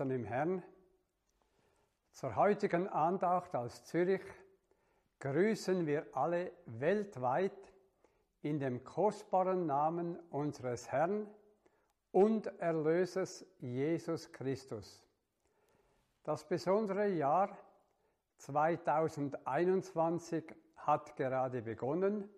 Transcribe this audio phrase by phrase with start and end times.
[0.00, 0.62] und Schwestern im Herrn,
[2.12, 4.22] zur heutigen Andacht aus Zürich
[5.18, 7.74] grüßen wir alle weltweit
[8.42, 11.26] in dem kostbaren Namen unseres Herrn
[12.12, 15.04] und Erlösers Jesus Christus.
[16.22, 17.58] Das besondere Jahr
[18.36, 20.44] 2021
[20.76, 22.30] hat gerade begonnen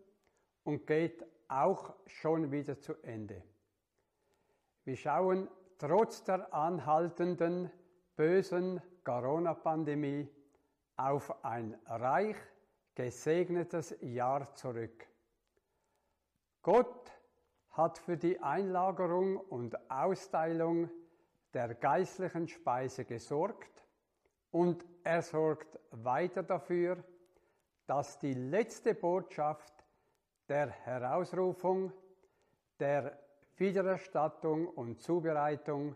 [0.65, 3.43] und geht auch schon wieder zu Ende.
[4.85, 5.47] Wir schauen
[5.81, 7.71] trotz der anhaltenden
[8.15, 10.29] bösen Corona-Pandemie
[10.97, 12.37] auf ein reich
[12.95, 15.07] gesegnetes Jahr zurück.
[16.61, 17.11] Gott
[17.71, 20.91] hat für die Einlagerung und Austeilung
[21.55, 23.87] der geistlichen Speise gesorgt
[24.51, 27.03] und er sorgt weiter dafür,
[27.87, 29.73] dass die letzte Botschaft
[30.47, 31.91] der Herausrufung,
[32.79, 33.19] der
[33.61, 35.95] Wiedererstattung und Zubereitung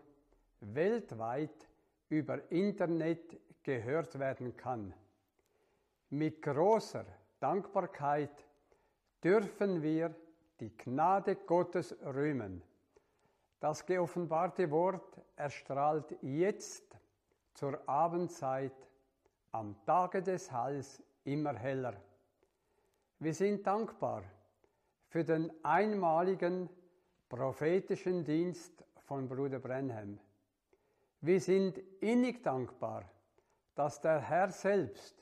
[0.61, 1.67] weltweit
[2.09, 4.93] über Internet gehört werden kann.
[6.11, 7.05] Mit großer
[7.39, 8.45] Dankbarkeit
[9.23, 10.13] dürfen wir
[10.59, 12.61] die Gnade Gottes rühmen.
[13.59, 16.95] Das geoffenbarte Wort erstrahlt jetzt
[17.55, 18.75] zur Abendzeit
[19.51, 21.95] am Tage des Heils immer heller.
[23.17, 24.23] Wir sind dankbar
[25.07, 26.69] für den einmaligen
[27.29, 30.19] prophetischen Dienst von Bruder Brenham.
[31.21, 33.03] Wir sind innig dankbar,
[33.75, 35.15] dass der Herr selbst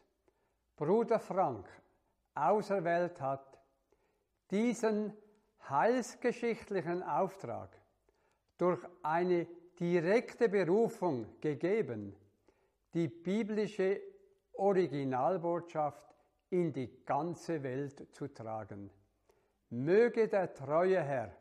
[0.76, 1.68] Bruder Frank
[2.36, 3.60] auserwählt hat,
[4.52, 5.14] diesen
[5.70, 7.70] heilsgeschichtlichen Auftrag
[8.58, 9.48] durch eine
[9.80, 12.16] direkte Berufung gegeben,
[12.94, 14.02] die biblische
[14.54, 16.14] Originalbotschaft
[16.50, 18.92] in die ganze Welt zu tragen.
[19.70, 21.36] Möge der treue Herr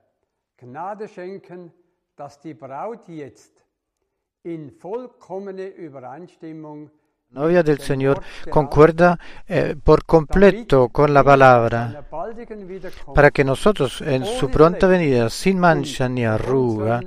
[0.63, 1.73] Gnade schenken,
[2.17, 3.53] dass die Braut jetzt
[4.45, 6.91] in vollkommene Übereinstimmung
[7.31, 9.19] novia del Señor concuerda
[9.49, 12.05] eh, por completo con la palabra,
[13.15, 17.01] para que nosotros en su pronta venida, sin mancha ni arruga,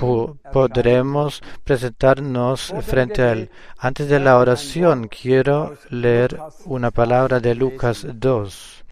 [0.00, 3.50] po- podremos presentarnos frente a Él.
[3.78, 8.84] Antes de la oración quiero leer una palabra de Lucas 2.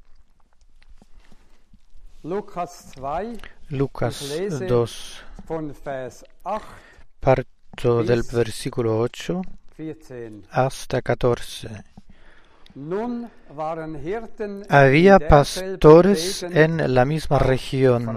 [3.73, 6.63] Lukas 2 Lucas Ich lese 2, von Vers 8
[7.21, 9.41] parto del versículo 8
[9.75, 10.43] 14.
[10.51, 11.85] hasta 14.
[12.75, 18.14] Nun waren Hirten Había pastores en la misma región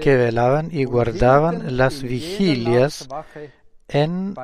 [0.00, 3.08] que velaban y guardaban las vigilias
[3.88, 4.34] en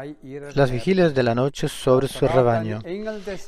[0.55, 2.81] las vigilias de la noche sobre su rebaño.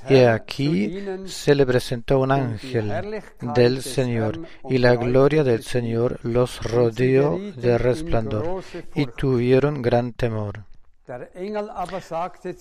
[0.09, 3.23] Y aquí se le presentó un ángel
[3.55, 8.63] del Señor, y la gloria del Señor los rodeó de resplandor,
[8.95, 10.65] y tuvieron gran temor.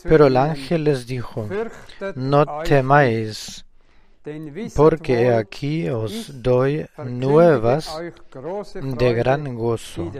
[0.03, 1.47] Pero el ángel les dijo,
[2.15, 3.65] no temáis,
[4.75, 7.97] porque aquí os doy nuevas
[8.75, 10.11] de gran gozo,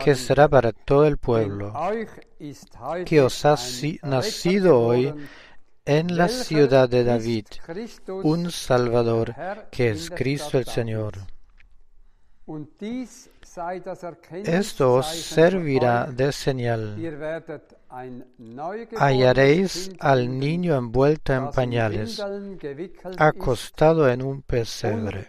[0.00, 1.72] que será para todo el pueblo,
[3.04, 3.56] que os ha
[4.02, 5.14] nacido hoy
[5.84, 7.46] en la ciudad de David
[8.08, 9.34] un Salvador,
[9.70, 11.14] que es Cristo el Señor.
[14.44, 16.96] Esto os servirá de señal.
[18.96, 22.22] Hallaréis al niño envuelto en pañales,
[23.18, 25.28] acostado en un pesebre.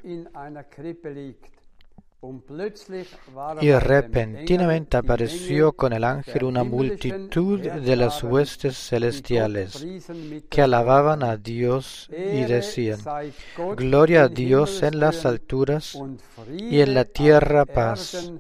[3.62, 9.86] Y repentinamente apareció con el ángel una multitud de las huestes celestiales
[10.50, 13.00] que alababan a Dios y decían,
[13.76, 16.00] Gloria a Dios en las alturas
[16.58, 18.32] y en la tierra paz,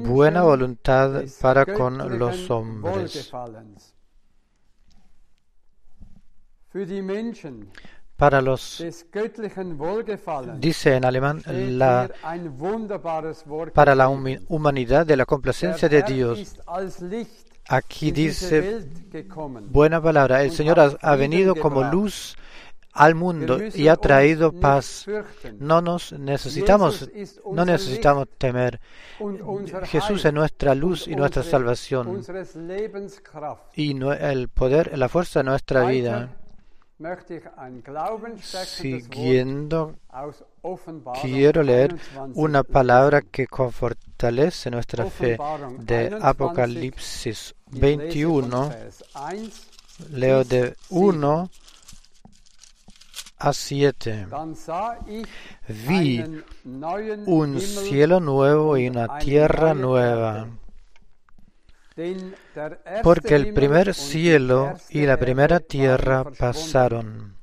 [0.00, 3.30] buena voluntad para con los hombres.
[8.24, 8.82] Para los,
[10.58, 12.10] dice en alemán, la,
[13.74, 16.58] para la humanidad de la complacencia de Dios.
[17.68, 18.86] Aquí dice,
[19.68, 22.34] buena palabra, el Señor ha, ha venido como luz
[22.94, 25.04] al mundo y ha traído paz.
[25.58, 27.10] No nos necesitamos,
[27.52, 28.80] no necesitamos temer.
[29.82, 32.24] Jesús es nuestra luz y nuestra salvación
[33.74, 36.38] y el poder, la fuerza de nuestra vida.
[38.66, 39.96] Siguiendo,
[41.20, 45.36] quiero leer 21 una palabra que confortalece nuestra fe
[45.78, 48.68] de 21, Apocalipsis Ich lese von 21.
[48.68, 49.68] Vers 1,
[50.10, 51.24] Leo de bis sieben.
[51.24, 51.50] 1
[53.38, 54.26] a 7.
[54.30, 55.26] Dann sah ich
[55.66, 56.24] Vi
[57.26, 60.48] un cielo nuevo y una tierra nueva,
[63.02, 67.36] porque el primer cielo y la primera tierra pasaron,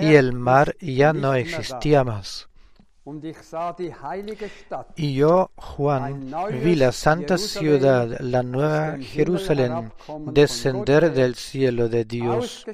[0.00, 2.48] y el mar ya no existía más.
[4.96, 6.34] Y yo, Juan,
[6.64, 9.92] vi la santa ciudad, la nueva Jerusalén,
[10.32, 12.66] descender del cielo de Dios,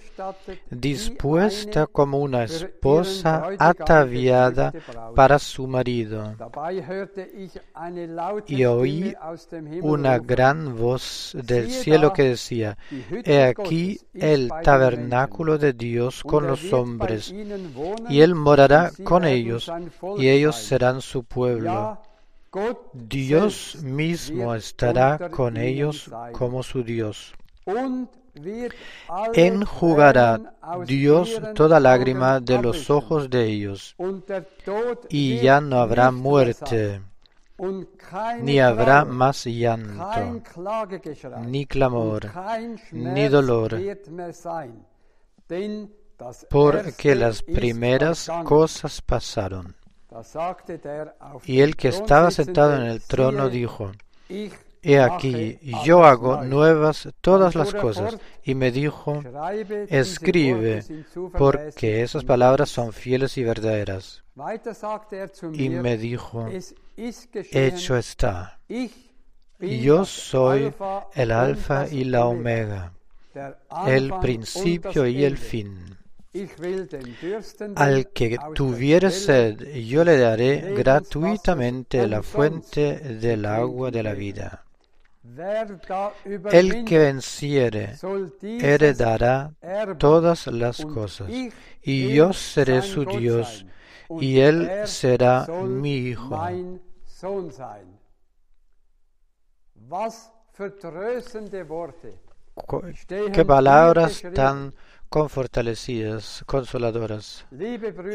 [0.70, 4.72] dispuesta como una esposa ataviada
[5.14, 6.34] para su marido.
[8.46, 9.14] Y oí
[9.82, 12.78] Una gran voz del cielo que decía,
[13.24, 17.34] He aquí el tabernáculo de Dios con er los hombres,
[18.08, 19.70] y él morará con ellos,
[20.22, 22.00] y ellos serán su pueblo.
[22.92, 27.34] Dios mismo estará con ellos como su Dios.
[29.34, 30.40] Enjugará
[30.86, 33.96] Dios toda lágrima de los ojos de ellos,
[35.08, 37.02] y ya no habrá muerte,
[38.40, 40.42] ni habrá más llanto,
[41.46, 42.30] ni clamor,
[42.92, 43.78] ni dolor,
[46.48, 49.81] porque las primeras cosas pasaron.
[51.44, 53.92] Y el que estaba sentado en el trono dijo,
[54.84, 58.18] He aquí, yo hago nuevas todas las cosas.
[58.42, 59.22] Y me dijo,
[59.88, 64.24] escribe, zuverlässig porque esas palabras son fieles y verdaderas.
[65.12, 66.48] Er Y me dijo,
[67.52, 68.58] hecho está.
[69.60, 70.74] Yo soy
[71.14, 72.92] el alfa y la Omega,
[73.86, 75.96] el principio y el fin.
[77.76, 84.64] Al que tuviere sed, yo le daré gratuitamente la fuente del agua de la vida.
[86.50, 87.96] El que venciere
[88.42, 89.52] heredará
[89.98, 91.28] todas las cosas,
[91.82, 93.66] y yo seré su Dios,
[94.08, 96.34] y él er será mi hijo.
[103.32, 104.72] Qué palabras hier
[105.12, 107.44] confortalecidas, consoladoras.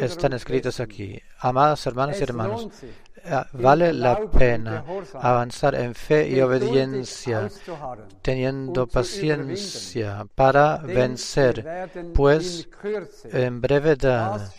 [0.01, 1.21] Están escritas aquí.
[1.39, 2.69] Amadas hermanas y hermanos,
[3.23, 7.49] eh, vale la pena avanzar en fe y obediencia,
[8.23, 12.67] teniendo paciencia para vencer, pues
[13.25, 14.51] en brevedad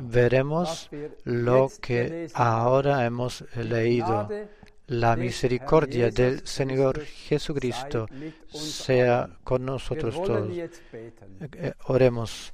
[0.00, 0.90] veremos
[1.22, 4.28] lo que ahora hemos leído.
[4.88, 8.06] La misericordia del Señor Jesucristo
[8.48, 10.48] sea con nosotros todos.
[10.48, 11.50] beten.
[11.54, 12.52] Eh, Oremos.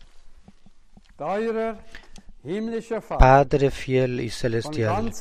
[3.18, 5.12] Padre fiel y celestial,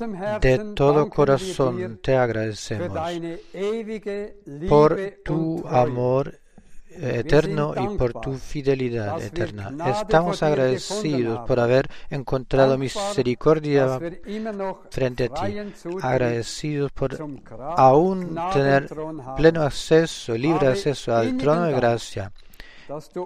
[0.42, 2.98] de todo corazón te agradecemos
[4.68, 6.41] por tu amor
[7.00, 9.74] eterno y por tu fidelidad eterna.
[9.90, 14.00] Estamos agradecidos por haber encontrado misericordia
[14.90, 15.58] frente a ti,
[16.02, 17.18] agradecidos por
[17.78, 18.90] aún tener
[19.38, 22.32] pleno acceso, libre acceso al trono de gracia.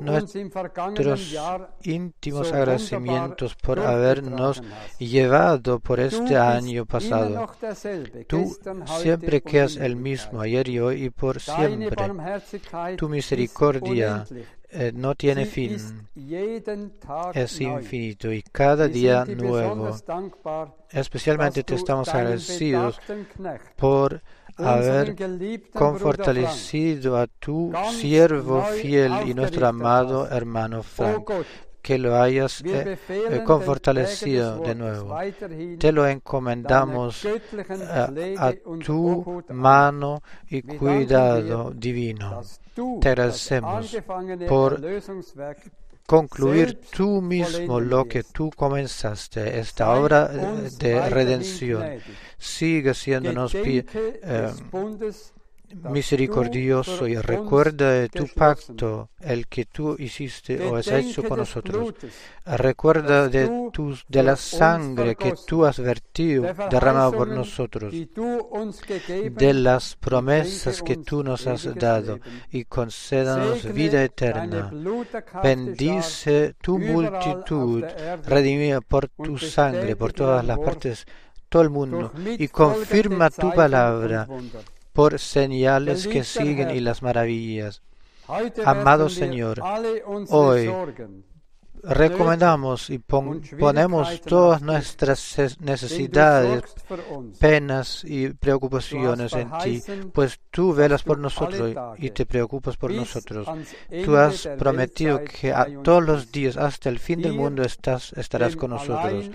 [0.02, 1.36] Nuestros
[1.84, 4.62] íntimos agradecimientos por habernos
[5.00, 7.48] llevado por este año pasado.
[8.28, 8.56] Tú
[9.00, 11.96] siempre quedas el mismo, ayer y hoy y por siempre.
[12.98, 14.26] Tu misericordia
[14.70, 15.78] eh, no tiene fin,
[17.34, 19.96] es infinito y cada día nuevo.
[20.90, 23.00] Especialmente te estamos agradecidos
[23.78, 24.22] por
[24.58, 25.16] haber
[25.72, 31.30] confortalecido a tu siervo fiel y nuestro amado hermano Frank,
[31.82, 35.16] que lo hayas eh, eh, confortalecido de nuevo.
[35.78, 37.28] Te lo encomendamos
[37.90, 42.42] a, tu mano y cuidado divino.
[43.00, 43.96] Te agradecemos
[44.48, 44.82] por
[46.08, 51.84] Concluir tú mismo lo que tú comenzaste, esta obra eh, de redención.
[52.38, 53.84] Sigue siéndonos eh,
[55.90, 61.94] misericordioso y recuerda de tu pacto, el que tú hiciste o has hecho con nosotros.
[62.46, 69.54] Recuerda de, tus, de la sangre que tú has vertido, der derramado por nosotros, de
[69.54, 72.20] las promesas que tú nos has dado
[72.52, 74.72] y concédanos vida eterna.
[75.44, 77.84] Bendice tu multitud
[78.26, 81.06] redimida por tu sangre por todas las partes,
[81.50, 84.28] todo el mundo, y confirma tu palabra.
[84.96, 87.82] Por señales que siguen y las maravillas.
[88.66, 89.62] Amado Señor,
[90.30, 90.66] hoy
[91.88, 96.64] Recomendamos y pon- ponemos todas nuestras necesidades,
[97.40, 103.48] penas y preocupaciones en ti, pues tú velas por nosotros y te preocupas por nosotros.
[104.04, 108.56] Tú has prometido que a todos los días hasta el fin del mundo estás, estarás
[108.56, 109.30] con nosotros.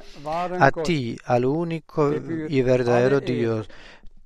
[0.58, 2.12] A ti, al único
[2.48, 3.68] y verdadero Dios,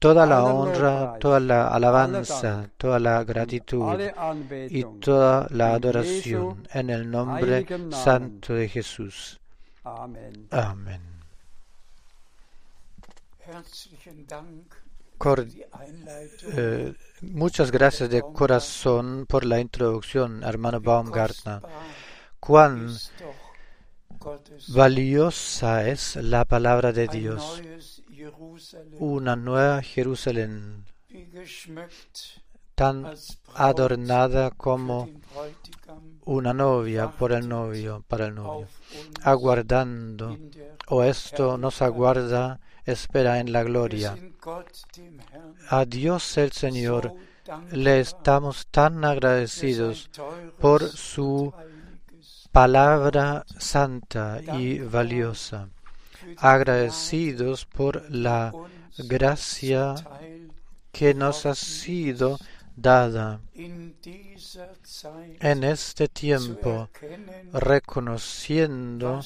[0.04, 3.98] toda la honra, toda la alabanza, toda la gratitud
[4.70, 9.40] y toda la adoración en el nombre santo de Jesús.
[9.84, 10.46] Amen.
[10.50, 11.00] Amén.
[15.18, 15.46] Cor-
[16.56, 21.60] eh, muchas gracias de corazón por la introducción, hermano Baumgartner.
[22.40, 22.88] Cuán
[24.68, 27.62] valiosa es la palabra de Dios,
[28.98, 30.84] una nueva Jerusalén,
[32.74, 33.14] tan
[33.54, 35.08] adornada como
[36.24, 38.68] una novia por el novio, para el novio,
[39.22, 40.36] aguardando,
[40.88, 44.16] o esto nos aguarda, espera en la gloria.
[45.68, 47.14] A Dios el Señor
[47.72, 50.10] le estamos tan agradecidos
[50.58, 51.52] por su
[52.52, 55.68] palabra santa y valiosa,
[56.38, 58.52] agradecidos por la
[58.98, 59.94] gracia
[60.92, 62.38] que nos ha sido
[62.76, 63.40] dada
[65.40, 66.88] en este tiempo,
[67.52, 69.20] reconociendo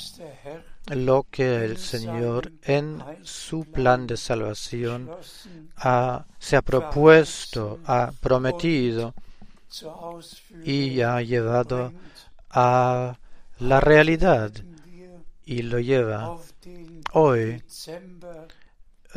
[0.88, 5.10] lo que el Señor en su plan de salvación
[5.76, 9.14] ha- se ha propuesto, ha prometido
[10.64, 11.92] y ha llevado
[12.50, 13.18] a
[13.60, 14.50] la realidad
[15.44, 16.38] y lo lleva.
[17.12, 17.62] Hoy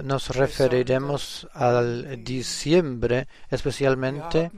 [0.04, 4.52] nos referiremos al diciembre, especialmente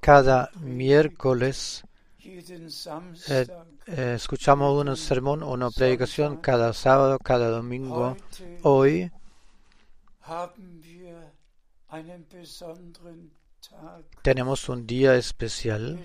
[0.00, 1.84] cada miércoles
[2.68, 3.50] Samstag,
[3.86, 8.16] eh, escuchamos un sermón o una predicación cada sábado, cada domingo.
[8.62, 9.10] Hoy
[14.22, 15.98] tenemos un día especial.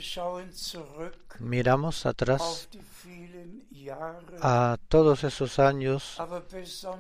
[1.40, 2.68] Miramos atrás
[4.42, 6.18] a todos esos años,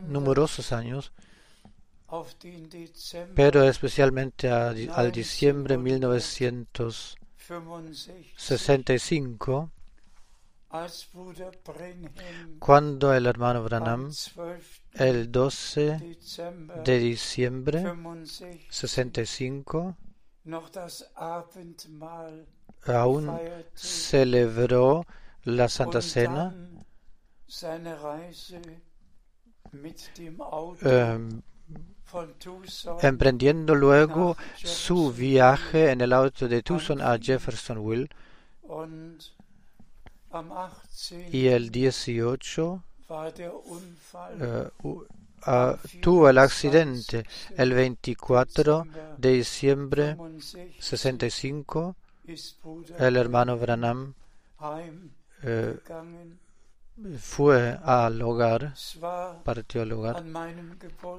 [0.08, 1.12] numerosos años,
[3.36, 7.17] pero especialmente a- al diciembre 1965,
[8.38, 9.72] 65,
[10.70, 14.32] als Bruder Brenhem cuando el hermano am Branham, 12.
[14.96, 17.84] el 12 Dezember de diciembre
[18.70, 19.96] 65
[20.48, 22.48] 65, noch das Abendmahl
[22.86, 23.30] aún
[23.76, 25.06] celebró
[25.44, 26.54] la Santa Cena,
[32.40, 38.08] Tucson emprendiendo luego su viaje en el auto de Tucson a Jeffersonville
[38.62, 39.20] und
[40.32, 41.30] am 18.
[41.32, 44.70] y el 18 war der Unfall eh,
[45.48, 48.86] ah, tuvo el accidente el 24
[49.18, 50.18] de diciembre
[50.80, 54.14] 65 65 ist Bruder el hermano Branham
[55.44, 55.78] eh,
[57.20, 58.74] fue al hogar
[59.44, 60.24] partió al hogar.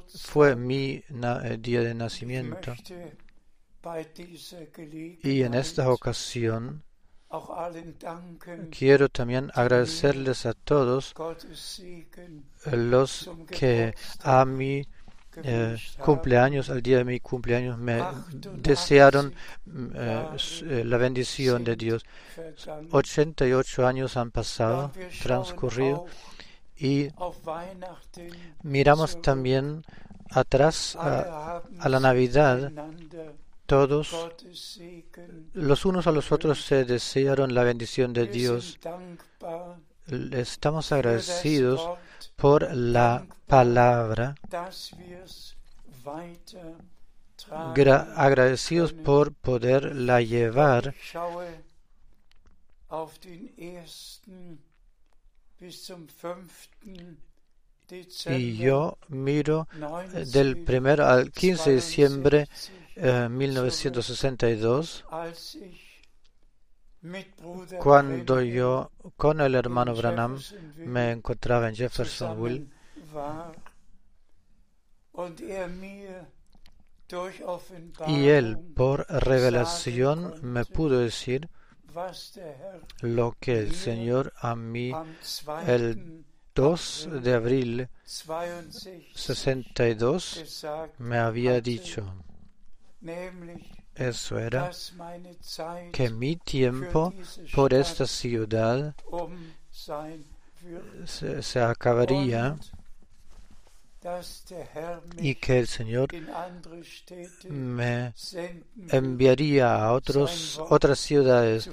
[0.08, 2.74] Fue mi eh, día de nacimiento.
[5.22, 6.82] Y en esta ocasión
[8.70, 11.14] quiero también agradecerles a todos
[12.72, 14.86] los que a mi
[15.44, 18.02] eh, cumpleaños, al día de mi cumpleaños, me
[18.54, 19.34] desearon
[19.66, 20.26] mm, eh,
[20.62, 22.04] eh, la bendición de Dios.
[22.36, 22.88] vergangen.
[22.90, 24.90] 88 años han pasado,
[25.22, 26.06] transcurrido,
[26.76, 27.08] y
[28.62, 29.84] miramos también
[30.30, 32.72] atrás a, la Navidad.
[33.68, 34.16] Todos,
[35.52, 38.78] los unos a los otros, se desearon la bendición de Dios.
[40.32, 41.86] Estamos agradecidos
[42.36, 44.36] por la palabra,
[48.16, 50.94] agradecidos por poderla llevar.
[58.26, 65.88] Y yo miro 19, del primero al 15 de diciembre 62, eh, 1962, als ich
[67.00, 70.38] mit Bruder cuando yo con el hermano Branham
[70.76, 72.66] me encontraba en Jeffersonville
[75.48, 75.70] er
[78.06, 81.48] y él por revelación me pudo decir
[83.00, 85.68] lo que el Señor a mí am 2.
[85.68, 92.24] el 2 de abril 62 62 gesagt me había dicho.
[93.94, 94.70] Eso era
[95.92, 97.12] que mi tiempo
[97.54, 99.36] por esta ciudad um
[101.06, 102.56] se, se acabaría
[105.18, 106.08] y que el Señor
[107.48, 108.14] me
[108.90, 111.70] enviaría a otros, otras ciudades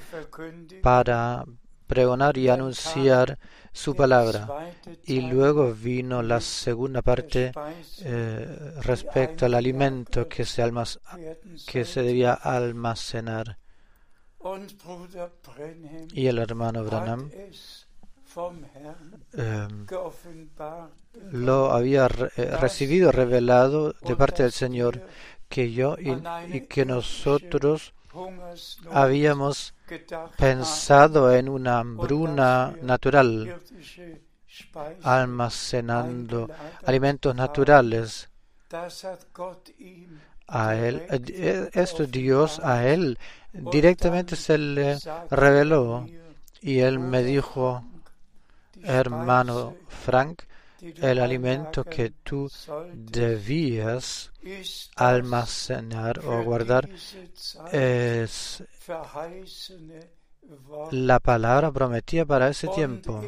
[0.81, 1.45] para
[1.87, 3.37] pregonar y anunciar
[3.71, 4.71] su palabra.
[5.05, 7.51] Y luego vino la segunda parte
[8.03, 10.63] eh, respecto al alimento que se,
[11.67, 13.57] que se debía almacenar.
[16.13, 17.31] Y el hermano Branham
[19.33, 19.67] eh,
[21.31, 25.01] lo había eh, recibido, revelado de parte del Señor,
[25.47, 27.93] que yo y, que nosotros
[28.91, 29.74] habíamos
[30.37, 33.61] pensado en una hambruna natural,
[35.03, 36.49] almacenando
[36.85, 38.29] alimentos naturales.
[40.47, 43.17] A él, eh, esto Dios a él
[43.51, 44.97] directamente se le
[45.31, 46.05] reveló
[46.61, 47.83] y él me dijo,
[48.83, 50.43] hermano Frank,
[51.01, 52.49] el alimento que tú
[52.93, 54.31] debías
[54.95, 56.89] almacenar o guardar
[57.71, 58.63] es
[60.91, 63.23] la palabra prometida para ese tiempo.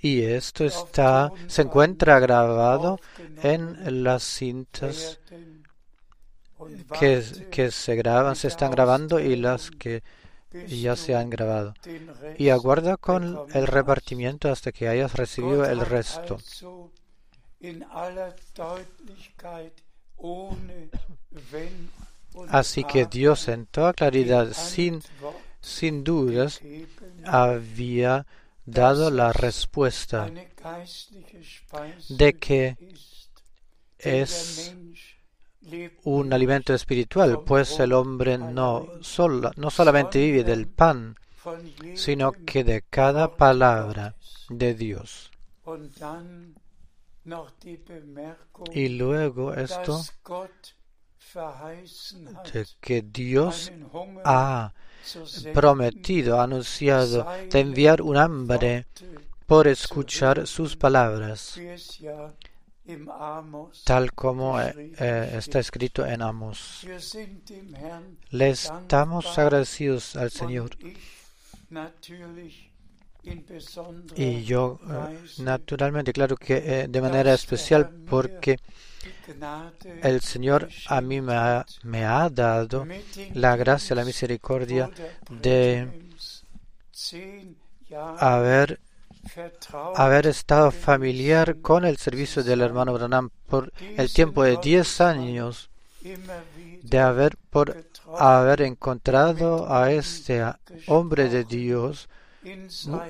[0.00, 2.98] Y esto está, se encuentra grabado
[3.42, 5.20] en las cintas
[6.98, 10.02] que, que se graban, se están grabando y las que
[10.52, 11.74] bis ya se han grabado.
[12.38, 16.38] Y aguarda con el repartimiento hasta que hayas recibido el resto.
[22.48, 25.02] Así que Dios en toda claridad, sin,
[25.60, 26.60] sin dudas,
[27.24, 28.26] había
[28.64, 30.30] dado la respuesta
[32.08, 32.76] de que
[33.98, 34.74] es
[36.04, 41.16] un alimento espiritual, pues el hombre no, sola- no solamente vive del pan,
[41.94, 44.14] sino que de cada palabra
[44.48, 45.30] de Dios.
[48.72, 50.02] Y luego esto
[52.52, 53.72] de que Dios
[54.24, 54.72] ha
[55.52, 58.86] prometido, anunciado, de enviar un hambre
[59.46, 61.58] por escuchar sus palabras,
[63.84, 66.86] tal como eh, eh, está escrito en Amos.
[68.30, 70.70] Le estamos agradecidos al Señor.
[74.16, 78.58] Y yo, eh, naturalmente, claro que eh, de manera especial porque
[80.02, 82.86] el Señor a mí me ha, me ha dado
[83.34, 84.90] la gracia, la misericordia
[85.30, 85.88] de
[88.18, 88.80] haber,
[89.94, 95.70] haber estado familiar con el servicio del hermano Branham por el tiempo de 10 años,
[96.82, 97.76] de haber, por
[98.18, 100.44] haber encontrado a este
[100.86, 102.08] hombre de Dios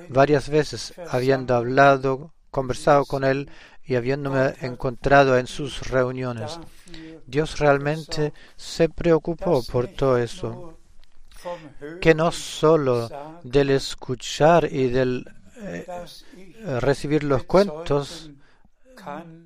[0.09, 3.51] varias veces, habiendo hablado, conversado con él
[3.85, 6.59] y habiéndome encontrado en sus reuniones.
[7.27, 10.79] Dios realmente se preocupó por todo eso,
[12.01, 13.09] que no solo
[13.42, 15.27] del escuchar y del
[15.62, 15.87] eh,
[16.81, 18.31] recibir los cuentos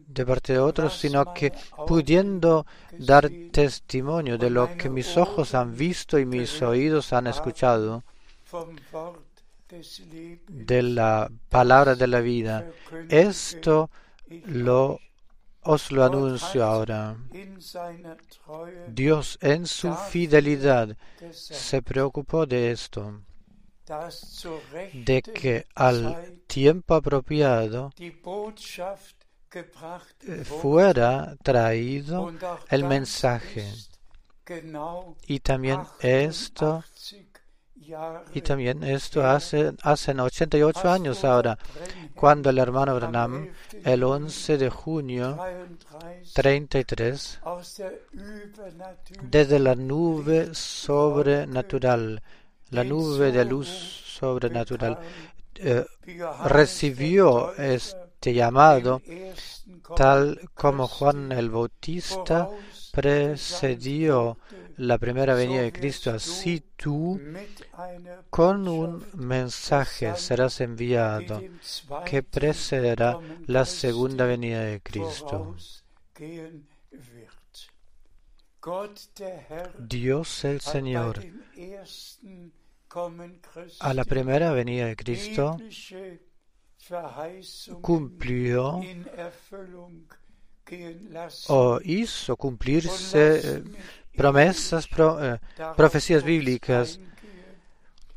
[0.07, 1.53] de parte de otros, sino que
[1.87, 2.67] pudiendo
[2.99, 8.05] dar testimonio de lo que mis ojos han visto y mis oídos han escuchado
[10.49, 12.67] de la palabra de la vida.
[13.09, 13.91] Esto
[14.47, 15.01] lo
[15.63, 17.17] os lo anuncio ahora.
[18.89, 20.97] Dios en su fidelidad
[21.33, 23.21] se preocupó de esto,
[24.93, 28.13] de que al tiempo apropiado eh,
[30.45, 32.33] fuera traído
[32.69, 33.73] el mensaje.
[35.27, 37.37] Y también esto 88
[37.87, 41.59] Jahre Y también esto hace, hacen 88 años ahora,
[42.15, 43.49] cuando el hermano Branham,
[43.85, 45.39] el 11 de junio
[46.35, 52.23] 33 33, aus der übernatürlichen desde la nube sobrenatural,
[52.71, 54.99] la nube de luz sobrenatural,
[55.57, 55.85] eh,
[56.45, 59.03] recibió este llamado
[59.97, 62.49] tal como Juan el Bautista
[62.93, 64.39] precedió
[64.79, 67.21] la primera venida de Cristo, así tú
[68.31, 71.43] con un mensaje serás enviado
[72.05, 75.57] que precederá la segunda venida de Cristo.
[79.79, 81.21] Dios el Señor.
[83.81, 85.57] a la primera venida de Cristo
[87.81, 88.81] cumplió
[91.49, 93.63] o hizo cumplirse eh,
[94.17, 95.39] promesas, pro- eh,
[95.77, 96.99] profecías bíblicas.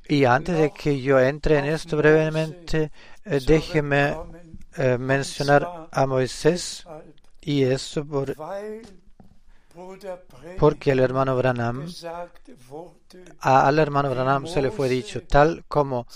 [0.08, 2.92] Y antes de que yo entre en esto brevemente,
[3.26, 4.16] eh, déjeme
[4.78, 6.84] eh, mencionar a Moisés
[7.42, 8.36] y eso por,
[10.58, 11.88] porque el hermano Branham,
[13.40, 16.08] al hermano Branham se le fue dicho, tal como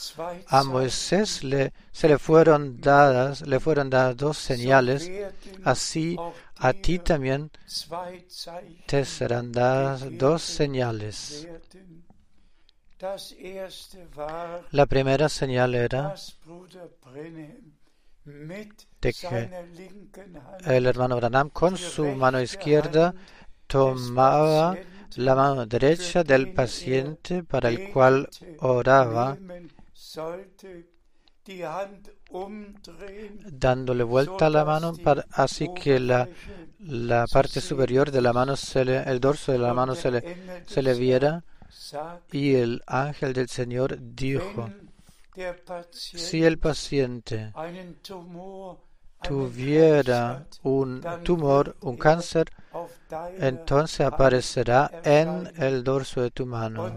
[0.47, 1.41] a Moisés
[1.91, 5.09] se le fueron dadas, le fueron dadas dos señales,
[5.63, 6.17] así
[6.57, 7.51] a ti también
[8.85, 11.47] te serán dadas dos señales.
[14.71, 16.15] La primera señal era
[18.25, 19.49] de que
[20.65, 23.13] el hermano Branham con su mano izquierda
[23.73, 24.79] tomaba
[25.15, 29.37] la mano derecha del paciente para el cual oraba,
[33.51, 36.29] dándole vuelta a la mano para, así que la,
[36.79, 40.23] la parte superior de la mano, se le- el dorso de la mano se le,
[40.65, 41.43] se le viera.
[42.31, 44.73] Y el ángel del Señor dijo,
[45.91, 47.51] si el paciente
[49.23, 52.51] tuviera un tumor, un cáncer,
[53.39, 56.95] entonces aparecerá en el dorso de tu mano.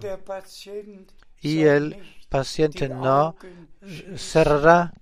[1.40, 1.96] Y el
[2.28, 3.36] paciente no
[4.16, 4.92] cerrará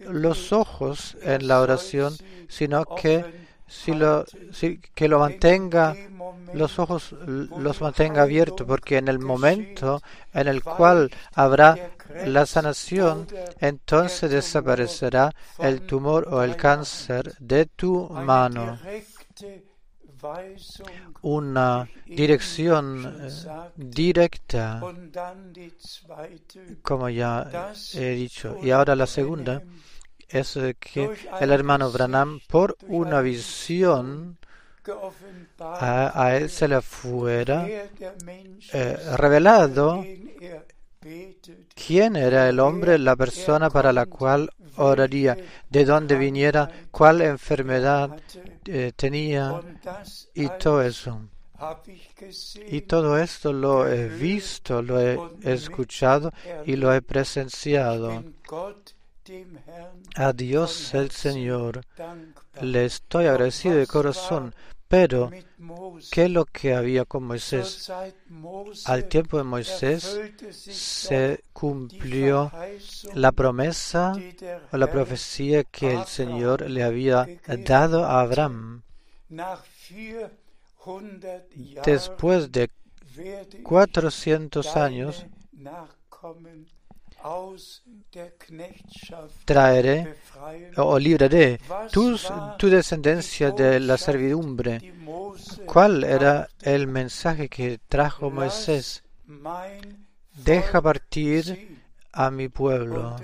[0.00, 2.14] los ojos en la oración,
[2.48, 5.96] sino que si lo, si- que lo mantenga
[6.52, 10.00] los ojos los mantenga abiertos, porque en el momento
[10.32, 11.76] en el cual habrá
[12.26, 13.26] la sanación,
[13.58, 18.78] entonces desaparecerá el tumor o el cáncer de tu mano.
[21.22, 23.30] Una dirección eh,
[23.76, 24.80] directa,
[26.82, 28.56] como ya he dicho.
[28.62, 29.62] Y ahora la segunda
[30.28, 31.10] es de que
[31.40, 34.38] el hermano Branham, por una visión,
[35.58, 40.04] a, a él se le fuera eh, revelado
[41.74, 45.36] quién era el hombre, la persona para la cual oraría,
[45.68, 48.18] de dónde viniera, cuál enfermedad
[48.66, 49.60] eh, tenía
[50.34, 51.20] y todo eso.
[52.66, 56.32] Y todo esto lo he visto, lo he escuchado
[56.66, 58.24] y lo he presenciado.
[60.16, 61.80] A Dios el Señor
[62.60, 64.54] le estoy agradecido de corazón.
[64.86, 65.30] Pero.
[66.10, 67.90] ¿qué es lo que había con Moisés?
[68.84, 72.52] Al tiempo de Moisés se cumplió
[73.14, 74.12] la promesa
[74.70, 77.26] o la profecía que el Señor le había
[77.66, 78.82] dado a Abraham.
[79.30, 79.64] nach
[80.76, 82.68] 400 Jahren Después de
[83.16, 85.26] werde ich 400 deine años
[89.44, 90.08] traeré
[90.76, 91.58] o libraré
[91.90, 94.82] tus- tu descendencia de la servidumbre.
[95.66, 99.02] ¿Cuál era el mensaje que trajo Moisés?
[100.44, 101.78] Deja partir
[102.12, 103.16] a mi pueblo.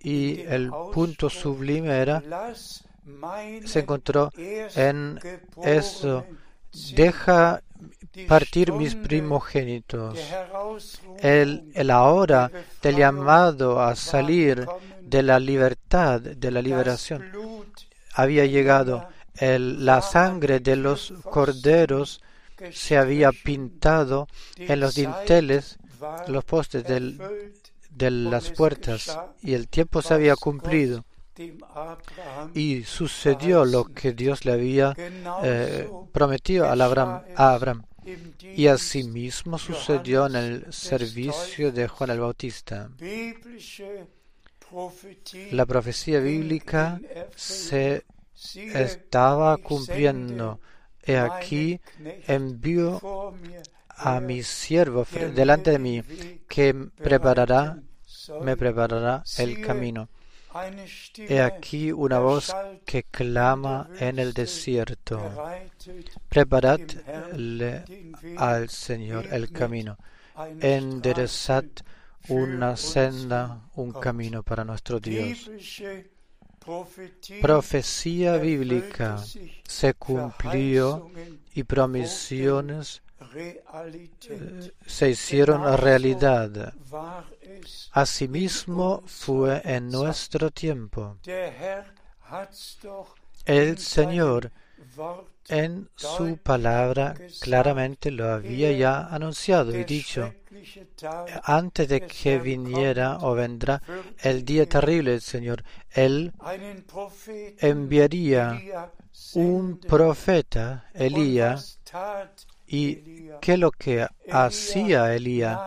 [0.00, 2.22] Y el punto sublime era,
[3.64, 4.30] se encontró
[4.74, 5.18] en
[5.62, 6.26] eso,
[6.94, 7.62] deja
[8.28, 10.18] partir mis primogénitos.
[11.20, 12.50] El, el ahora
[12.82, 14.66] del llamado a salir
[15.00, 17.30] de la libertad, de la liberación,
[18.14, 19.08] había llegado.
[19.36, 22.20] El- la sangre de los corderos
[22.70, 25.78] se había pintado en los dinteles,
[26.28, 27.18] los postes del-
[27.90, 31.04] de las puertas, y el tiempo se había cumplido.
[31.74, 34.94] Abraham Y sucedió lo que Dios le había
[35.42, 37.84] eh, prometido a Abraham, a Abraham.
[38.04, 42.90] im Y asimismo sucedió en el servicio de Juan el Bautista.
[45.50, 47.00] La profecía bíblica
[47.36, 50.60] se estaba cumpliendo.
[51.04, 51.80] He aquí
[52.26, 53.00] envío
[53.88, 56.02] a mi siervo delante de mí,
[56.48, 57.78] que preparará,
[58.40, 60.08] me preparará el camino.
[61.16, 65.18] He aquí una voz que clama en el desierto.
[66.28, 67.84] Preparadle
[68.36, 69.96] al Señor el camino.
[70.60, 71.64] Enderezad
[72.28, 75.50] una senda, un camino para nuestro Dios.
[77.40, 79.22] Profecía bíblica
[79.64, 81.10] se cumplió
[81.54, 84.74] y promisiones Realität.
[84.86, 86.74] se hicieron realidad.
[87.92, 91.18] Asimismo fue en nuestro tiempo.
[93.44, 94.50] El Señor
[95.48, 100.32] en su palabra claramente lo había ya anunciado y dicho,
[101.42, 103.82] antes de que viniera o vendrá
[104.20, 106.32] el día terrible del Señor, Él
[107.58, 108.90] enviaría
[109.34, 111.80] un profeta, Elías,
[112.66, 115.58] y es lo que hacía Elías.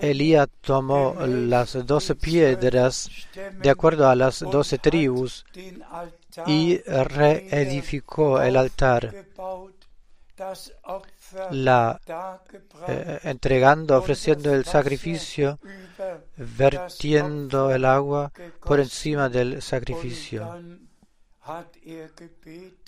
[0.00, 3.10] Elías tomó las doce piedras
[3.60, 5.44] de acuerdo a las doce tribus
[6.46, 9.14] y reedificó el altar,
[11.50, 12.00] la,
[12.88, 15.58] eh, entregando, ofreciendo el sacrificio,
[16.36, 20.58] vertiendo el agua por encima del sacrificio.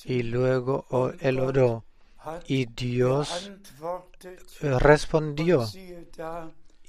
[0.04, 1.84] Y luego oh, él oró
[2.46, 3.50] y Dios
[4.60, 5.66] eh, respondió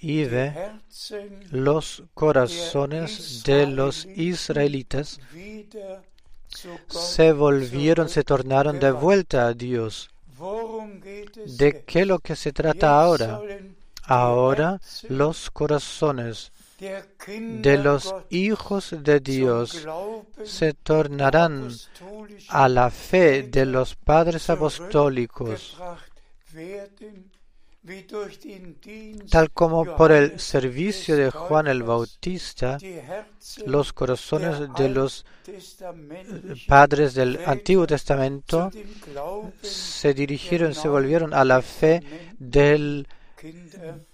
[0.01, 5.19] y Herzen los corazones de los israelitas
[6.87, 10.09] se volvieron, se tornaron de vuelta a Dios.
[11.45, 13.41] ¿De qué es lo que se trata ahora?
[14.03, 19.85] Ahora los corazones de los hijos de Dios
[20.45, 21.69] se tornarán
[22.47, 25.77] a la fe de los padres apostólicos,
[29.29, 32.77] tal como por el servicio de Juan el Bautista,
[33.65, 35.25] los corazones de los
[36.67, 38.69] padres del Antiguo Testamento
[39.61, 42.03] se dirigieron, se volvieron a la fe
[42.37, 43.07] del,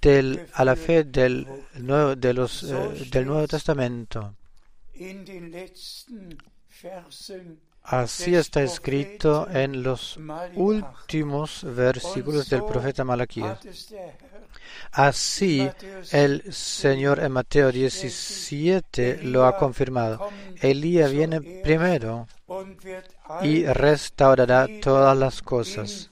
[0.02, 1.48] del a la fe del
[1.80, 4.36] nuevo, de los, eh, del Nuevo Testamento.
[7.86, 10.20] Así está escrito en los
[10.56, 13.60] últimos versículos del profeta Malaquías.
[14.92, 15.70] Así
[16.12, 20.30] el Señor en Mateo 17 lo ha confirmado.
[20.62, 22.28] Elías viene primero
[23.42, 26.10] y restaurará todas las cosas.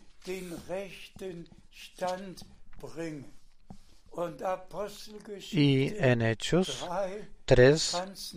[5.52, 6.88] Y en Hechos
[7.46, 8.36] 3 3 kann's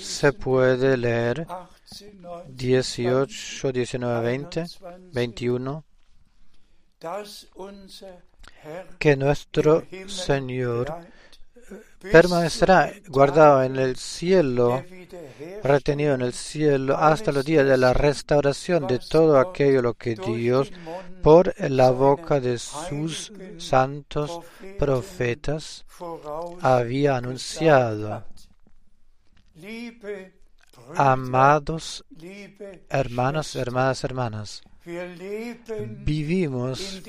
[0.00, 1.46] se puede leer
[2.48, 4.66] 18, 19, 18, 19, 20,
[5.12, 5.84] 21
[7.00, 8.22] dass unser
[8.62, 10.86] Herr que nuestro Señor
[12.00, 14.84] permanecerá guardado en el cielo,
[15.62, 20.14] retenido en el cielo hasta los días de la restauración de todo aquello lo que
[20.14, 20.70] Dios
[21.22, 24.40] por la boca de sus santos
[24.78, 25.84] profetas
[26.60, 28.24] había anunciado.
[30.94, 32.04] Amados
[32.88, 34.62] hermanos, hermanas, hermanas,
[36.04, 37.02] vivimos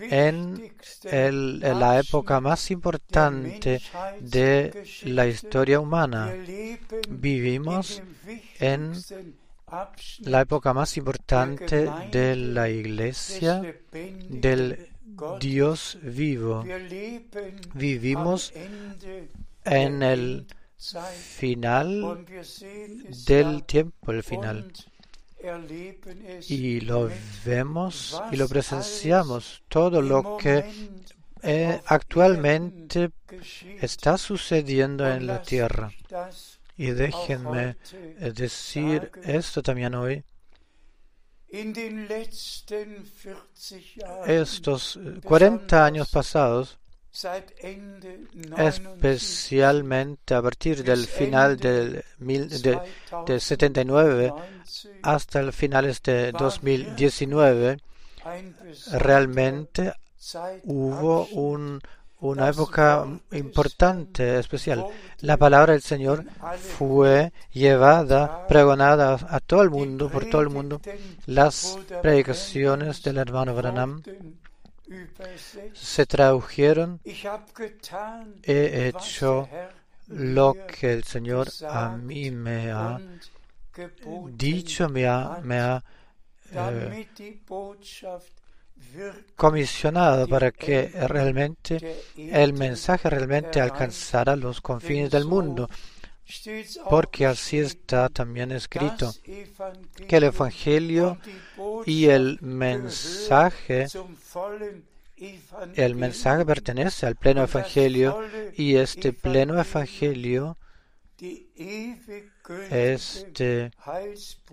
[0.00, 0.72] en,
[1.04, 3.80] el, en, la época más importante
[4.20, 6.32] de la historia humana.
[7.08, 8.02] Vivimos
[8.58, 8.92] en
[10.20, 13.62] la época más importante de la iglesia
[14.28, 14.88] del
[15.40, 16.64] Dios vivo.
[17.74, 18.52] Vivimos
[19.64, 20.46] en el
[20.78, 22.24] final
[23.26, 24.72] del tiempo, el final.
[26.48, 27.10] Y lo
[27.44, 30.64] vemos y lo presenciamos, todo lo que
[31.42, 33.10] eh, actualmente
[33.80, 35.92] está sucediendo en la tierra.
[36.76, 40.24] Y déjenme eh, decir esto también hoy.
[44.26, 46.78] Estos 40 años pasados,
[48.58, 52.80] especialmente a partir del final del de,
[53.26, 54.32] de 79
[55.02, 57.78] hasta el finales de 2019,
[58.92, 59.92] realmente
[60.64, 61.80] hubo un,
[62.20, 64.86] una época importante, especial.
[65.20, 66.24] La palabra del Señor
[66.58, 70.80] fue llevada, pregonada a todo el mundo, por todo el mundo.
[71.26, 74.02] Las predicaciones del hermano Branham
[75.72, 77.00] se tradujeron.
[78.42, 79.48] He hecho
[80.08, 83.00] lo que el Señor a mí me ha
[84.32, 85.82] dicho, me ha, me ha
[86.52, 87.08] eh,
[89.34, 95.68] comisionado para que realmente el mensaje realmente alcanzara los confines del mundo.
[96.90, 99.12] Porque así está también escrito
[100.08, 101.18] que el Evangelio
[101.86, 103.86] y el mensaje,
[105.74, 108.20] el mensaje pertenece al pleno Evangelio
[108.56, 110.56] y este pleno Evangelio
[112.70, 113.70] este,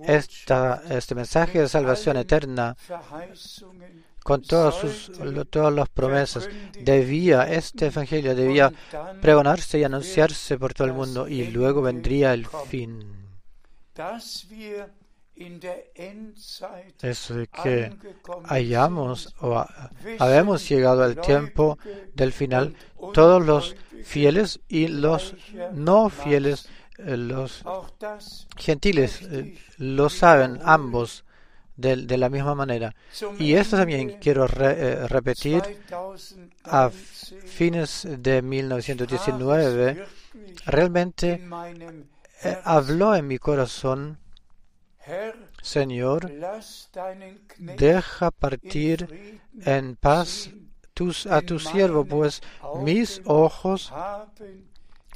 [0.04, 2.76] esta, este mensaje de salvación eterna
[4.24, 5.12] con todas sus
[5.50, 6.50] todas las promesas.
[6.80, 8.72] Debía este evangelio debía
[9.22, 13.24] pregonarse y anunciarse por todo el mundo y luego vendría el fin.
[17.02, 17.98] Eso que
[18.46, 19.66] hayamos o
[20.20, 21.78] habemos llegado al tiempo
[22.14, 22.76] del final
[23.14, 25.36] todos los fieles y los
[25.74, 27.64] no fieles eh, los
[28.58, 31.26] gentiles eh, lo saben ambos
[31.76, 32.96] de, la misma manera.
[33.40, 35.62] Y esto también quiero eh, repetir.
[36.66, 40.06] A fines de 1919,
[40.66, 41.42] realmente
[42.44, 44.18] eh, habló en mi corazón,
[45.62, 46.32] Señor,
[47.58, 50.50] deja partir en paz
[50.94, 52.42] tus, a tu siervo, pues
[52.82, 53.92] mis ojos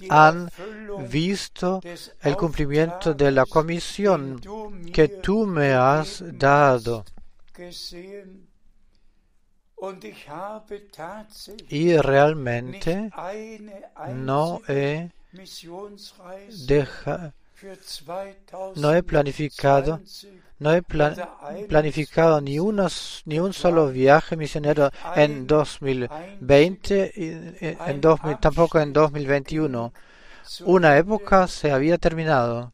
[0.09, 0.49] han
[1.09, 1.81] visto
[2.21, 4.41] el cumplimiento de la comisión
[4.93, 7.05] que tú me has dado.
[11.69, 13.09] Y realmente
[14.13, 15.09] no he,
[18.75, 20.01] no he planificado
[20.59, 27.27] no he planificado ni, unos, ni un solo viaje misionero en 2020, y
[27.61, 28.01] en
[28.39, 29.93] tampoco en 2021.
[30.61, 32.73] Una época se había terminado.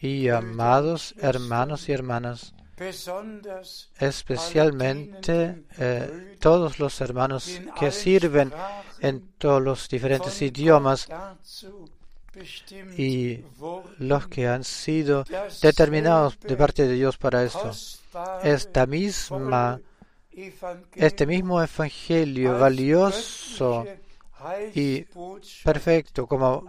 [0.00, 2.54] Y amados hermanos y hermanas,
[3.98, 8.52] especialmente eh, todos los hermanos que sirven
[9.00, 11.08] en todos los diferentes idiomas
[12.96, 13.40] y
[13.98, 15.24] los que han sido
[15.62, 17.70] determinados de parte de Dios para esto.
[18.42, 19.80] Esta misma,
[20.94, 23.84] este mismo evangelio valioso
[24.74, 25.04] y
[25.64, 26.64] perfecto como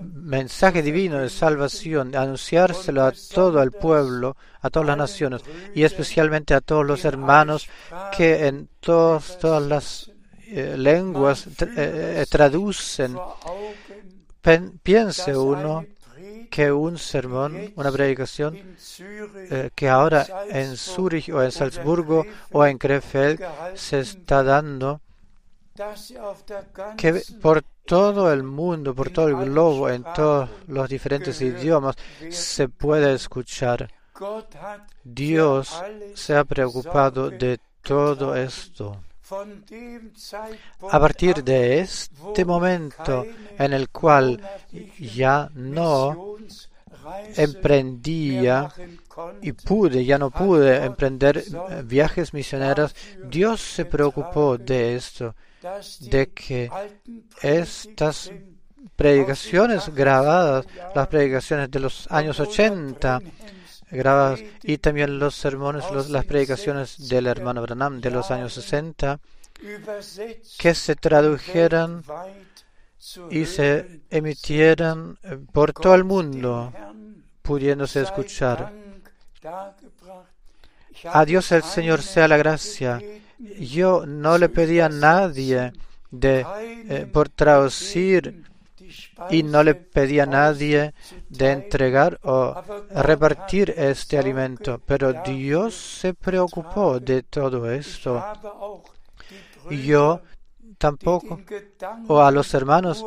[0.00, 5.42] mensaje divino de salvación, anunciárselo a todo el pueblo, a todas las naciones
[5.74, 7.68] y especialmente a todos los hermanos
[8.16, 10.10] que en todas las
[10.50, 11.46] eh, lenguas
[11.76, 13.16] eh, traducen
[14.82, 15.84] piense uno
[16.50, 18.58] que un sermón, una predicación
[19.50, 23.40] eh, que ahora en Zúrich o en Salzburgo o en Krefeld
[23.74, 25.00] se está dando,
[26.96, 31.96] que por todo el mundo, por todo el globo, en todos los diferentes idiomas,
[32.30, 33.88] se puede escuchar.
[35.04, 35.80] Dios
[36.14, 39.00] se ha preocupado de todo esto
[40.90, 43.26] A partir de este momento
[43.58, 44.40] en el cual
[44.98, 46.36] ya no
[47.36, 48.70] emprendía
[49.42, 51.44] y pude, ya no pude emprender
[51.84, 55.34] viajes misioneros, Dios se preocupó de esto,
[56.00, 56.70] de que
[57.42, 58.30] estas
[58.96, 63.20] predicaciones grabadas, las predicaciones de los años 80,
[64.62, 69.18] y también los sermones, las predicaciones del hermano Branham de los años 60,
[70.58, 72.04] que se tradujeran
[73.30, 76.72] y se emitieran eh, por todo el mundo,
[77.42, 78.72] pudiéndose escuchar.
[81.04, 83.00] A Dios el Señor sea la gracia.
[83.38, 85.72] Yo no le pedí a nadie
[86.10, 86.44] de
[86.88, 88.44] eh, por traducir
[89.30, 90.94] y no le pedí a nadie
[91.28, 92.54] de entregar o
[92.90, 98.22] repartir este alimento, pero Dios se preocupó de todo esto.
[99.70, 100.22] Yo
[100.78, 101.40] tampoco,
[102.06, 103.04] o a los hermanos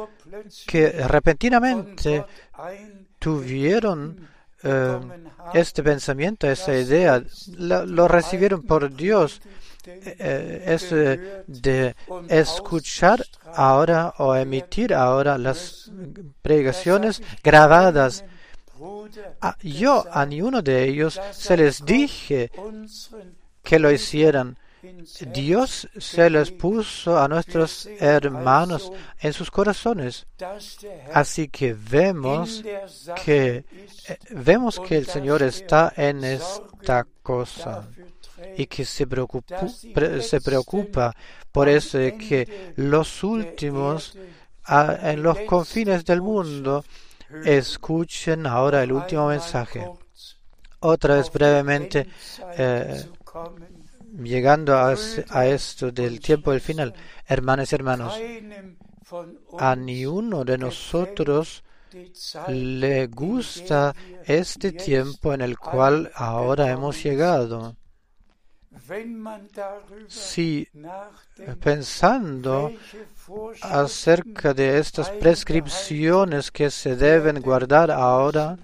[0.68, 2.26] que repentinamente
[3.18, 4.28] tuvieron
[4.64, 5.00] eh,
[5.54, 7.24] este pensamiento, esa idea,
[7.58, 9.42] lo recibieron por Dios
[9.84, 10.90] es
[11.48, 11.96] de
[12.30, 15.92] escuchar ahora o emitir ahora las
[16.42, 18.24] predicaciones grabadas.
[19.62, 22.52] Yo a ninguno de ellos se les dije
[23.64, 24.58] que lo hicieran.
[25.28, 30.26] Dios se les puso a nuestros hermanos en sus corazones.
[31.14, 32.64] Así que vemos
[33.24, 33.64] que
[34.08, 37.88] eh, vemos que el Señor está en esta cosa
[38.58, 41.16] y que se preocupa, se preocupa
[41.52, 44.18] por eso de que los últimos
[44.68, 46.84] en los confines del mundo
[47.46, 49.90] escuchen ahora el último mensaje.
[50.80, 52.08] Otra vez brevemente,
[52.58, 53.06] eh,
[54.24, 54.96] llegando a,
[55.30, 56.94] a, esto del tiempo del final,
[57.28, 58.20] hermanos y hermanos,
[59.60, 61.64] a ni uno de nosotros
[62.48, 63.94] le gusta
[64.26, 67.76] este tiempo en el cual ahora hemos llegado.
[70.08, 70.68] Si
[71.60, 72.72] pensando
[73.62, 78.58] acerca de estas prescripciones que se deben guardar ahora,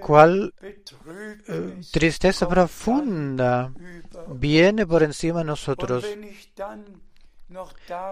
[0.00, 3.72] cuál eh, tristeza profunda
[4.28, 6.04] viene por encima de nosotros.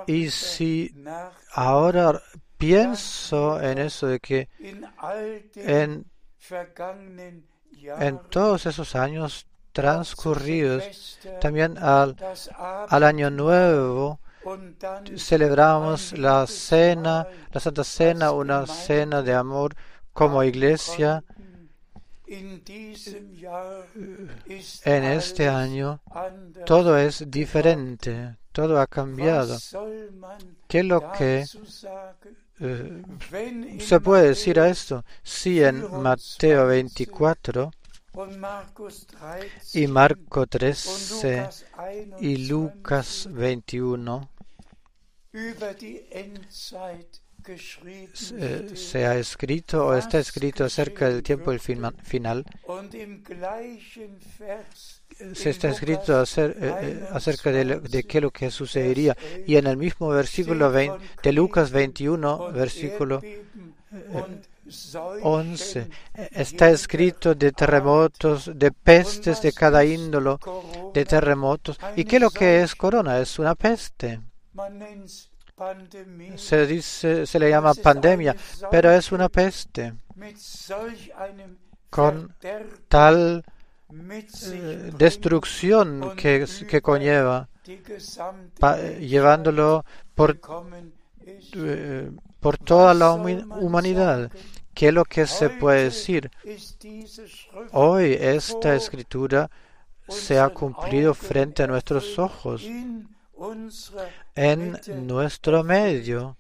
[0.07, 0.95] Y si
[1.53, 2.23] ahora
[2.57, 4.49] pienso en eso de que
[5.57, 6.07] en
[7.99, 12.17] en todos esos años transcurridos, también al,
[13.05, 14.21] año nuevo,
[15.17, 19.77] celebramos la cena, la Santa Cena, una cena de amor
[20.13, 21.23] como iglesia.
[22.27, 22.63] En
[25.05, 26.01] este año
[26.65, 29.59] todo es diferente, todo ha cambiado.
[30.67, 31.45] ¿Qué es lo que
[32.61, 33.03] eh,
[33.81, 35.05] se puede decir a esto?
[35.23, 37.71] Si en Mateo 24
[39.75, 41.49] y Marco 13
[42.21, 44.31] y Lucas 21
[48.13, 52.45] se, ha escrito o está escrito acerca del tiempo del final.
[55.33, 59.17] Se está escrito eh, eh, acerca de, de qué lo que sucedería.
[59.47, 63.23] Y en el mismo versículo de Lucas 21, versículo
[65.23, 65.79] 11
[66.15, 70.41] eh, está escrito de terremotos, de pestes de cada índolo,
[70.93, 71.79] de terremotos.
[71.95, 73.21] ¿Y qué lo que es corona?
[73.21, 74.21] Es una peste
[76.37, 78.37] se dice, se le llama pandemia,
[78.71, 79.95] pero es una peste
[81.89, 82.35] con
[82.89, 83.43] tal
[83.91, 87.49] eh, destrucción que, que conlleva,
[89.01, 89.85] llevándolo
[90.15, 90.39] por,
[91.55, 94.31] eh, por toda la humanidad.
[94.75, 96.31] ¿Qué es lo que se puede decir?
[97.73, 99.51] Hoy esta escritura
[100.07, 102.63] se ha cumplido frente a nuestros ojos
[104.35, 106.37] en nuestro medio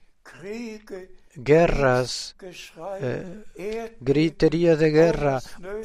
[1.36, 2.34] guerras,
[3.00, 5.40] eh, griterías de guerra,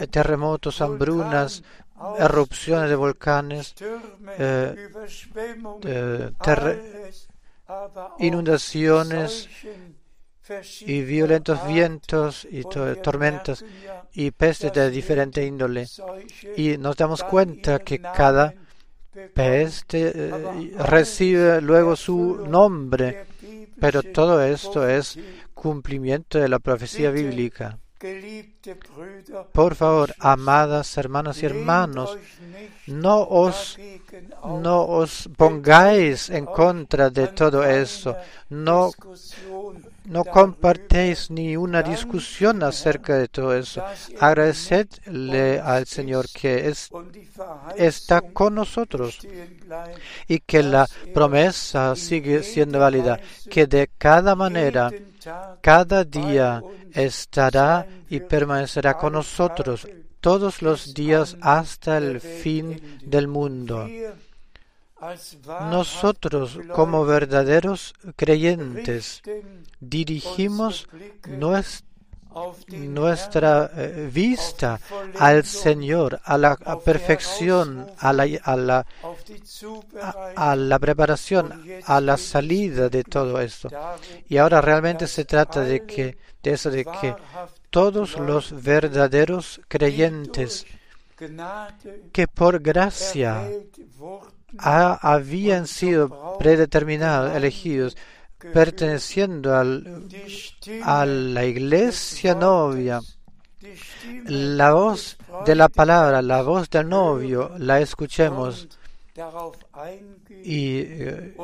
[0.10, 1.64] terremotos, hambrunas,
[2.18, 3.76] erupciones de volcanes,
[4.40, 4.90] eh,
[8.20, 9.50] inundaciones
[10.82, 13.64] y violentos vientos y tormentas
[14.14, 15.88] y pestes de diferente índole.
[16.56, 18.54] Y nos damos cuenta que cada
[19.34, 23.26] peste eh, recibe luego su nombre,
[23.80, 25.18] pero todo esto es
[25.54, 27.78] cumplimiento de la profecía bíblica.
[29.52, 32.18] Por favor, amadas hermanas y hermanos,
[32.88, 33.78] no os,
[34.44, 38.18] no os pongáis en contra de todo eso.
[38.50, 38.92] No,
[40.06, 43.84] no compartéis ni una discusión acerca de todo eso.
[44.20, 46.90] Agradecedle al Señor que es-
[47.76, 49.20] está con nosotros
[50.28, 54.92] y que la promesa sigue siendo válida, que de cada manera,
[55.62, 56.62] cada día
[56.94, 59.88] estará y permanecerá con nosotros
[60.20, 63.88] todos los días hasta el fin del mundo.
[65.70, 69.22] Nosotros, como verdaderos creyentes,
[69.80, 70.88] dirigimos
[72.68, 74.80] nuestra eh, vista
[75.20, 78.86] al Señor, a la perfección, a la,
[80.36, 83.70] a a preparación, a la salida de todo esto.
[84.30, 87.16] Y ahora realmente se trata de que, de eso de que
[87.70, 90.66] todos los verdaderos creyentes
[92.12, 93.48] que por gracia
[94.58, 97.98] habían sido predeterminados, elegidos,
[98.54, 100.08] perteneciendo al,
[100.84, 103.02] a la iglesia novia,
[104.26, 108.68] la voz de la palabra, la voz del novio, la escuchemos
[110.44, 111.36] y eh,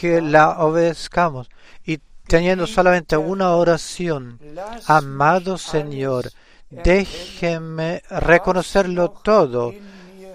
[0.00, 1.48] que la obedezcamos.
[1.84, 4.38] Y teniendo solamente una oración,
[4.86, 6.30] amado Señor,
[6.70, 9.72] déjeme reconocerlo todo,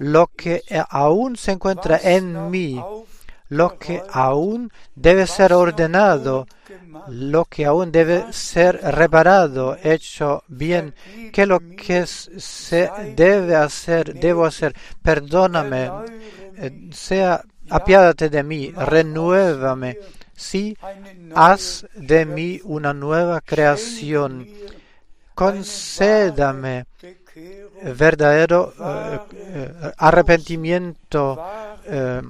[0.04, 2.82] lo que aún se encuentra en mí,
[3.49, 6.45] lo que aún debe ser ordenado,
[7.08, 10.93] lo que aún debe ser reparado, hecho bien,
[11.32, 14.76] que lo que se debe hacer, debo hacer.
[15.01, 15.89] Perdóname,
[16.58, 19.97] eh, sea, apiádate de mí, renuévame.
[20.36, 20.76] Sí,
[21.34, 24.49] haz de mí una nueva creación.
[25.34, 26.86] Concédame
[27.96, 31.40] verdadero eh, eh, arrepentimiento
[31.86, 32.22] eh,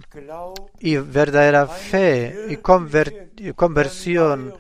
[0.80, 4.54] y verdadera fe y, conver- y conversión,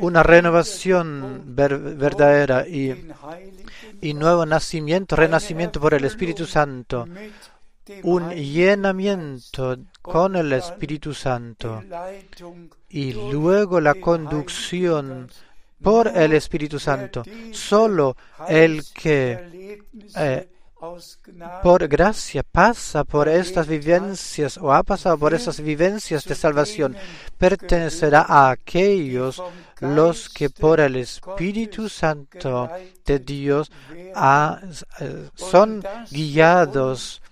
[0.00, 3.08] una renovación ver- verdadera y,
[4.02, 7.06] y nuevo nacimiento, renacimiento por el Espíritu Santo,
[8.02, 11.82] un llenamiento con el Espíritu Santo
[12.90, 15.28] y luego la conducción
[15.82, 17.22] por el Espíritu Santo.
[17.52, 18.16] Solo
[18.48, 19.78] el que
[20.16, 20.48] eh,
[21.62, 26.94] por gracia pasa por estas vivencias o ha pasado por estas vivencias de salvación
[27.38, 29.42] pertenecerá a aquellos
[29.80, 32.68] los que por el Espíritu Santo
[33.06, 33.72] de Dios
[34.14, 34.60] ha-
[35.00, 37.22] eh, son guiados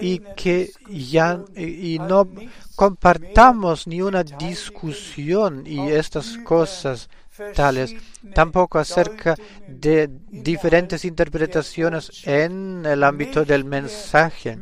[0.00, 2.26] y que ya y no
[2.74, 7.08] compartamos ni una discusión y estas cosas
[7.54, 7.94] tales,
[8.34, 14.58] tampoco acerca de diferentes interpretaciones en el ámbito del mensaje,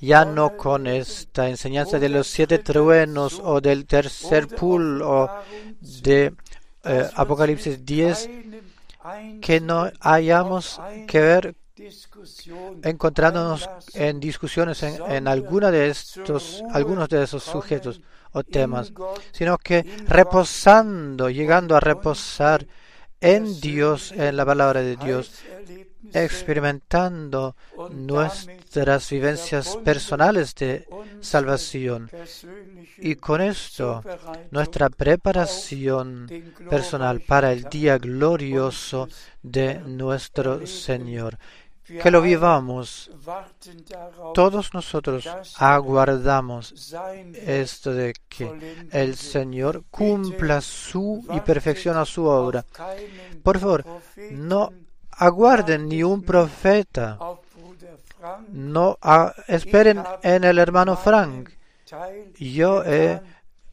[0.00, 5.30] ya no con esta enseñanza de los siete truenos o del tercer pool o
[5.80, 6.34] de
[6.84, 8.30] eh, Apocalipsis 10,
[9.40, 11.54] que no hayamos que ver
[12.82, 18.00] encontrándonos en discusiones en, en alguna de estos, algunos de esos sujetos
[18.32, 18.92] o temas,
[19.32, 22.66] sino que reposando, llegando a reposar
[23.20, 25.32] en Dios, en la palabra de Dios,
[26.12, 27.56] experimentando
[27.90, 30.86] nuestras vivencias personales de
[31.20, 32.10] salvación.
[32.98, 34.02] Y con esto,
[34.50, 36.28] nuestra preparación
[36.70, 39.08] personal para el día glorioso
[39.42, 41.38] de nuestro Señor.
[41.88, 43.10] Que lo vivamos.
[44.34, 45.26] Todos nosotros
[45.56, 46.94] aguardamos
[47.34, 52.64] esto de que el Señor cumpla su y perfecciona su obra.
[53.42, 53.84] Por favor,
[54.30, 54.70] no
[55.12, 57.18] aguarden ni un profeta.
[58.48, 61.50] No ah, esperen en el hermano Frank.
[62.38, 63.20] Yo he,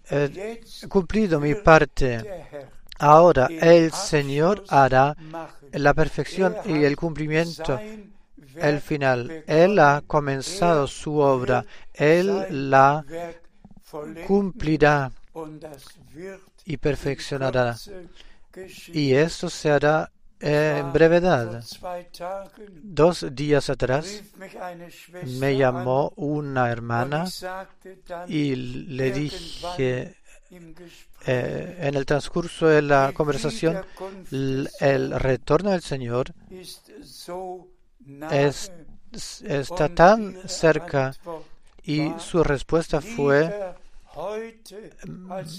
[0.09, 2.23] he cumplido mi parte.
[2.97, 5.17] Ahora el Señor hará
[5.71, 7.79] la perfección y el cumplimiento,
[8.55, 9.43] el final.
[9.47, 13.05] Él ha comenzado su obra, Él la
[14.27, 15.11] cumplirá
[16.65, 17.75] y perfeccionará.
[18.93, 21.63] Y esto se hará en brevedad.
[22.83, 24.23] Dos días atrás
[25.39, 27.25] me llamó una hermana
[28.27, 30.15] y le dije
[31.27, 33.83] eh, en el transcurso de la conversación,
[34.79, 36.33] el retorno del Señor
[38.31, 38.71] es-
[39.41, 41.13] está tan cerca
[41.83, 43.73] y su respuesta fue,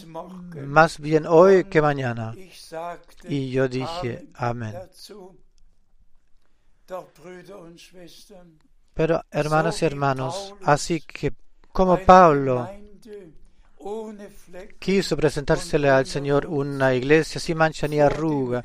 [0.07, 0.69] morgen.
[0.69, 2.35] más bien hoy que mañana.
[3.29, 4.75] Y yo dije, amén.
[8.95, 11.33] Pero hermanos y hermanos, así que
[11.73, 12.69] como Pablo
[14.79, 18.65] quiso presentársele al Señor una iglesia sin mancha ni arruga,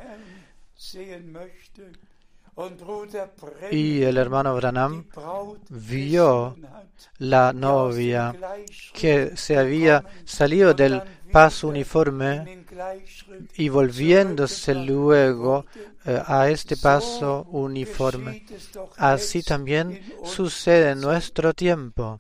[3.72, 5.06] y el hermano Branham
[5.70, 6.56] vio
[7.20, 8.36] la novia
[8.94, 11.02] que se había salido del
[11.32, 12.66] paso uniforme
[13.56, 15.66] y volviéndose luego
[16.06, 18.46] a este paso So uniforme.
[18.98, 22.20] Así también sucede en nuestro tiempo.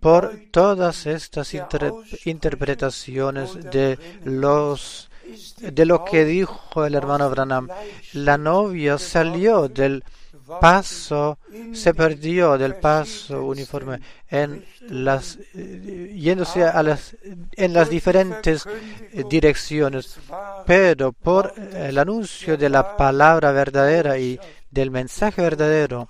[0.00, 1.54] Por todas estas
[2.24, 5.10] interpretaciones de los
[5.58, 7.68] de lo que dijo el hermano Branham,
[8.12, 10.04] la novia salió del
[10.60, 11.38] paso,
[11.72, 17.16] se perdió del paso uniforme en las eh, yéndose a las
[17.52, 20.18] en las diferentes eh, direcciones,
[20.66, 24.38] pero por el anuncio de la palabra verdadera y
[24.70, 26.08] del mensaje verdadero,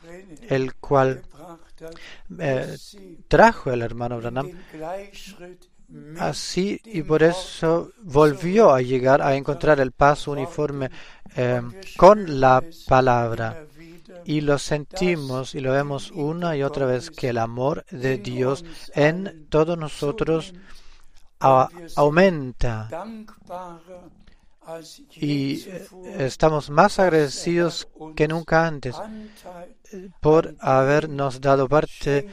[0.48, 1.22] el cual
[2.38, 2.76] eh,
[3.28, 4.50] trajo el hermano Branham,
[6.18, 10.90] así y por eso volvió a llegar a encontrar el paso uniforme
[11.36, 11.60] eh,
[11.96, 13.64] con la palabra.
[14.26, 18.64] Y lo sentimos y lo vemos una y otra vez que el amor de Dios
[18.94, 20.52] en todos nosotros
[21.38, 22.88] aumenta.
[25.12, 25.64] Y
[26.18, 28.96] estamos más agradecidos que nunca antes
[30.20, 32.28] por habernos dado parte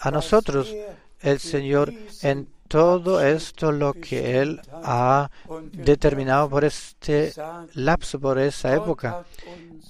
[0.00, 0.74] a nosotros,
[1.20, 5.30] el Señor, en todo esto lo que Él ha
[5.72, 7.32] determinado por este
[7.74, 9.24] lapso, por esa época,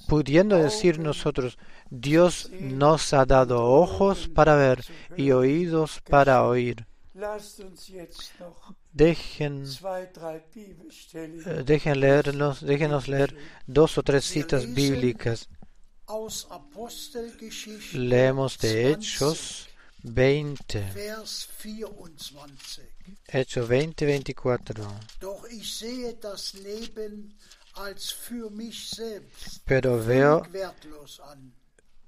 [0.07, 1.57] pudiendo decir nosotros,
[1.89, 4.83] Dios nos ha dado ojos para ver
[5.15, 6.85] y oídos para oír.
[8.91, 9.63] Dejen,
[11.13, 15.49] eh, dejen leernos, déjenos leer dos o tres citas bíblicas.
[17.93, 19.66] Leemos de 20, Hechos
[20.13, 22.83] 20, Vers 24.
[23.27, 24.75] Hechos 20, 24.
[25.19, 27.37] Doch ich sehe das Leben
[27.73, 31.53] als für mich selbst Pero veo, völlig wertlos an.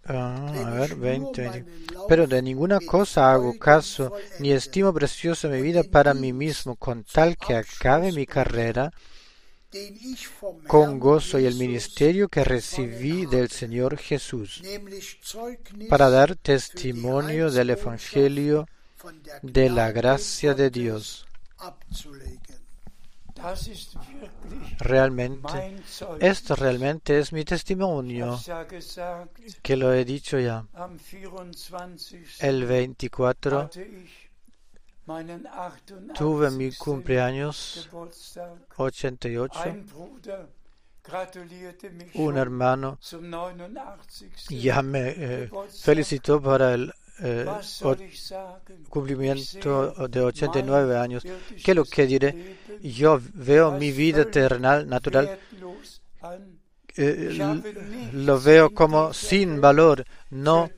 [0.06, 1.66] ah, Wenn a ver, ich nur 20, 20.
[1.66, 4.04] meinen Lauf Pero de ninguna mit cosa hago Freuden caso,
[4.40, 7.56] ni vollende estimo preciosa mi und vida den para mí Dienst mismo, con tal que
[7.56, 9.19] acabe mi carrera den ich vom
[10.68, 14.62] con gozo y el ministerio que recibí del Señor Jesús,
[15.90, 18.68] para dar testimonio del Evangelio
[19.42, 21.26] de la gracia de Dios.
[24.80, 25.78] Realmente,
[26.20, 28.38] esto realmente es mi testimonio,
[29.62, 30.66] que lo he dicho ya.
[30.74, 31.30] am 24.
[32.40, 33.70] El 24
[36.14, 38.54] tuve mi cumpleaños Geburtstag.
[38.78, 39.60] 88.
[39.66, 40.48] Ein Bruder
[41.04, 44.32] gratulierte mich Un hermano zum 89.
[44.50, 45.50] ya me eh,
[45.82, 47.46] felicitó para el eh,
[48.90, 51.24] cumplimiento de 89 mein años.
[51.24, 52.58] ¿Qué es lo que diré?
[52.82, 55.38] Yo veo mi vida terrenal, natural,
[56.96, 60.06] eh, nichts lo veo como sin valor.
[60.30, 60.70] No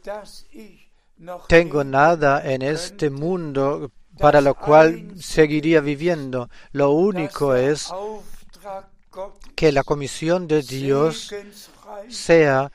[1.47, 3.91] tengo nada en este mundo
[4.21, 6.49] para lo cual seguiría viviendo.
[6.71, 7.91] Lo único es
[9.55, 11.33] que la comisión de Dios
[12.07, 12.71] sea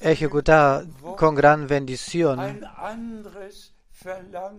[0.00, 0.84] ejecutada
[1.16, 2.60] con gran bendición.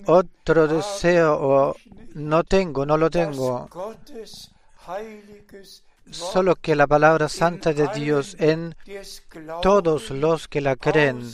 [0.06, 1.76] Otro deseo
[2.14, 3.70] no tengo, no lo tengo,
[6.12, 8.76] solo que la palabra santa de Dios en
[9.62, 11.32] todos los que la creen,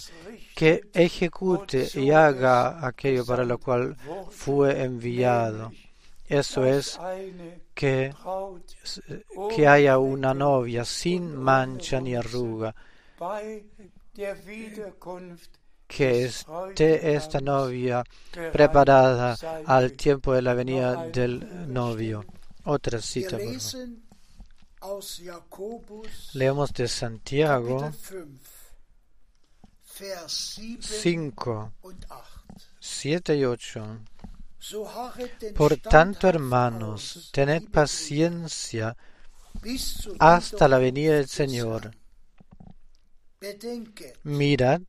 [0.55, 3.95] que ejecute y haga aquello para lo cual
[4.31, 5.71] fue enviado.
[6.27, 6.97] Eso es
[7.73, 8.13] que,
[9.55, 12.73] que haya una novia sin mancha ni arruga,
[15.87, 18.03] que esté esta novia
[18.51, 19.35] preparada
[19.65, 22.25] al tiempo de la venida del novio.
[22.63, 24.05] Otra cita, por favor.
[26.33, 27.91] Leemos de Santiago
[29.95, 32.25] 5, Vers 7 5, und 8.
[32.79, 33.81] 7 y 8.
[34.59, 38.97] So harret denn Por tanto, hermanos, tened paciencia
[40.19, 41.91] hasta la venida del Señor.
[44.23, 44.81] Mirad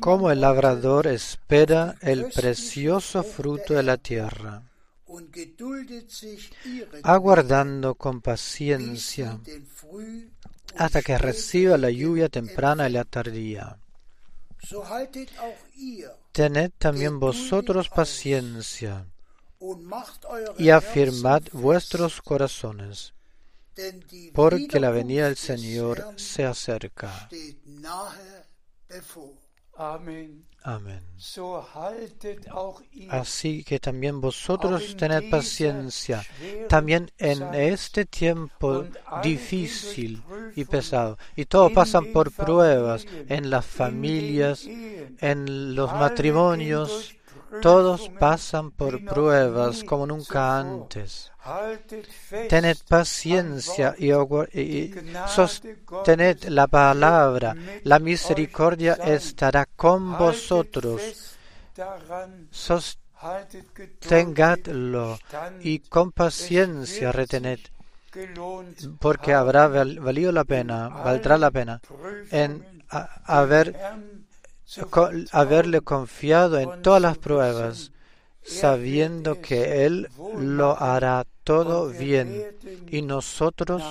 [0.00, 4.62] cómo el labrador espera el precioso fruto de la tierra,
[7.02, 9.38] aguardando con paciencia
[10.76, 13.78] hasta que reciba la lluvia temprana y la tardía.
[16.32, 19.06] tened también vosotros paciencia
[20.58, 23.14] y afirmad vuestros corazones,
[24.32, 27.28] porque la venida del Señor se acerca.
[29.76, 31.02] Amén.
[33.10, 36.24] Así que también vosotros tened paciencia,
[36.70, 38.86] también en este tiempo
[39.22, 40.22] difícil
[40.56, 41.18] y pesado.
[41.36, 47.14] Y todos pasan por pruebas en las familias, en los matrimonios,
[47.60, 51.30] todos pasan por pruebas como nunca antes.
[52.48, 54.10] Tened paciencia y,
[54.60, 54.94] y-
[55.26, 57.54] sostened la palabra.
[57.82, 61.00] La misericordia estará con vosotros.
[61.00, 61.36] fest
[61.76, 65.64] daran, Sostenedlo haltet geduldig tengadlo stand.
[65.64, 67.60] y con paciencia retened,
[69.00, 71.80] porque habrá val- valido la pena, valdrá la pena
[72.30, 72.64] en
[73.24, 73.74] haber,
[75.32, 77.92] haberle confiado en todas las pruebas,
[78.42, 82.44] sabiendo que Él lo hará todo bien.
[82.90, 83.82] y nosotros,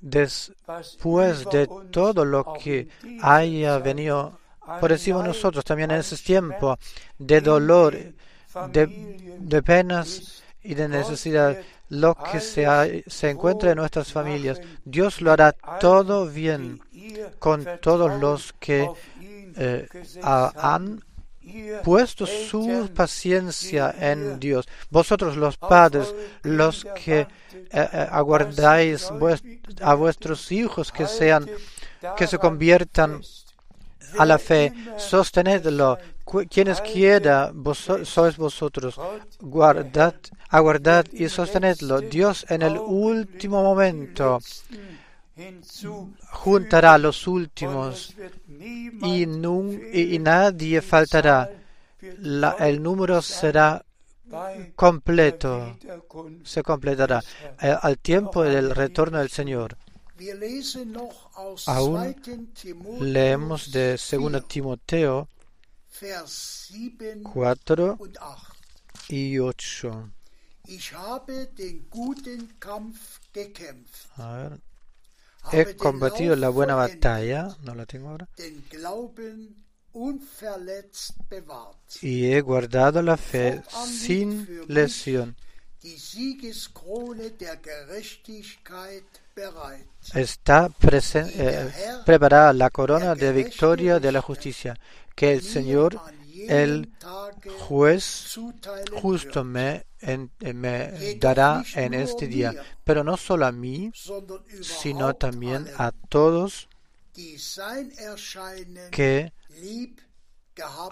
[0.00, 2.88] después de todo lo que
[3.22, 4.38] haya venido
[4.80, 6.78] por encima nosotros, también en ese tiempo
[7.18, 7.96] de dolor,
[8.72, 11.56] de, penas y de necesidad,
[11.88, 16.80] lo que se, ha- se encuentra en nuestras familias, Dios lo hará todo bien
[17.38, 18.88] con todos los que
[19.58, 19.86] eh,
[20.56, 21.02] han
[21.84, 24.66] puesto su paciencia en Dios.
[24.90, 27.28] Vosotros los padres, los que eh,
[27.72, 29.10] eh, aguardáis
[29.80, 31.48] a vuestros hijos que sean,
[32.16, 33.20] que se conviertan
[34.18, 35.98] a la fe, sostenedlo.
[36.50, 37.52] Quienes quiera,
[38.02, 38.98] sois vosotros.
[40.48, 42.00] Aguardad y sostenedlo.
[42.00, 44.40] Dios en el último momento.
[46.32, 48.14] Juntará a los últimos
[49.02, 51.50] y, nun- y- y nadie Die faltará.
[52.18, 53.84] La- el número será
[54.74, 55.76] completo,
[56.44, 57.22] se completará
[57.60, 59.76] eh, al tiempo del retorno del Señor.
[61.66, 62.22] Aún 2.
[62.54, 65.28] Timotheus Leemos de 2 4, Timoteo
[66.00, 68.52] Vers 7 4 und 8.
[69.10, 70.10] y 8.
[70.68, 74.58] Ich habe den guten Kampf gekämpft, A ver.
[75.52, 78.28] He combatido la buena batalla, no la tengo ahora,
[82.02, 85.36] y he guardado la fe sin lesión.
[90.14, 91.72] Está eh,
[92.04, 94.78] preparada la corona de victoria de la justicia,
[95.14, 96.00] que el Señor,
[96.48, 96.92] el
[97.66, 98.38] juez
[99.00, 99.84] justo eh,
[100.54, 103.90] me dará en este día, pero no solo a mí,
[104.62, 106.68] sino también a todos
[108.90, 109.32] que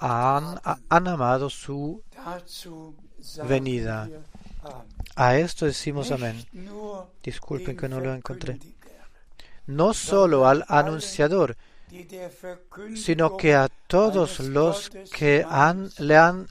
[0.00, 2.02] han, amado su
[3.46, 4.08] venida.
[5.16, 6.44] A esto decimos amén.
[7.22, 8.58] Disculpen que no lo encontré.
[9.66, 11.56] No solo al anunciador,
[12.96, 16.46] sino que a todos los que han, le han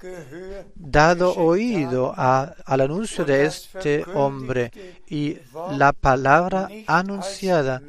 [0.75, 4.71] dado oído a- al anuncio de este hombre
[5.09, 5.37] y
[5.77, 7.81] la palabra anunciada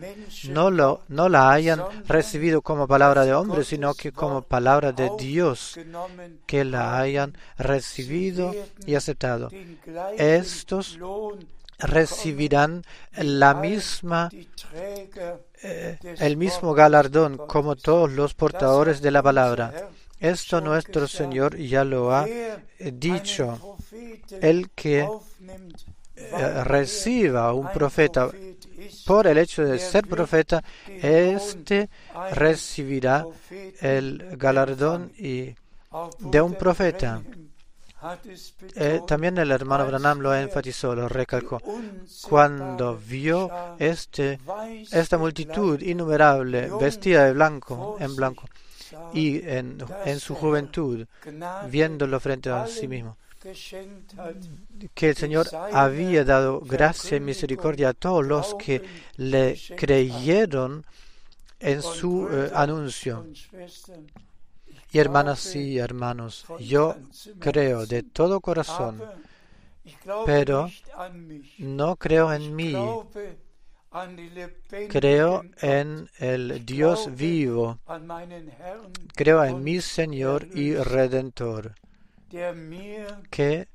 [0.48, 5.10] no, lo, no la hayan recibido como palabra de hombre, sino que como palabra de
[5.18, 5.78] Dios,
[6.46, 8.52] que la hayan recibido
[8.86, 9.50] y aceptado.
[10.18, 10.98] Estos
[11.78, 12.82] Recibirán
[13.16, 14.30] la misma,
[15.62, 19.90] eh, el mismo galardón como todos los portadores de la palabra.
[20.20, 21.06] Esto nuestro.
[21.08, 22.58] Señor ya lo ha eh,
[22.92, 23.76] dicho.
[24.40, 25.08] El que
[26.16, 28.30] eh, reciba un profeta
[29.06, 31.56] por el hecho de ser profeta, eines
[32.32, 33.26] recibirá
[33.80, 37.22] el galardón de un profeta.
[38.74, 41.60] Eh, también el hermano Branham lo enfatizó, lo recalcó.
[42.28, 44.38] Cuando vio este,
[44.90, 48.44] esta multitud innumerable vestida de blanco, en blanco,
[49.12, 49.78] y en,
[50.18, 51.06] su juventud,
[51.70, 53.16] viéndolo frente a sí mismo,
[54.94, 58.82] que el Señor había dado gracia y misericordia a todos los que
[59.16, 60.84] le creyeron
[61.60, 63.26] en su eh, anuncio.
[64.94, 66.94] Y hermanas y hermanos, yo
[67.40, 69.02] creo de todo corazón,
[70.24, 70.70] pero
[71.58, 72.76] no creo en mí,
[74.88, 77.80] creo en el Dios vivo,
[79.16, 81.74] creo en mi Señor y Redentor,
[83.30, 83.66] que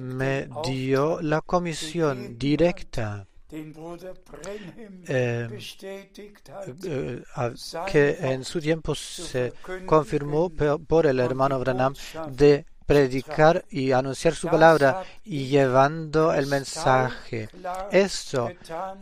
[0.00, 6.68] me dio la comisión directa den Bruder Brenhem eh, bestätigt hat.
[6.84, 7.52] eh, a-
[7.86, 9.52] que en su tiempo se
[9.86, 11.94] confirmó por el hermano Branham
[12.30, 17.48] de predicar y anunciar su palabra y llevando el mensaje.
[17.90, 18.50] Esto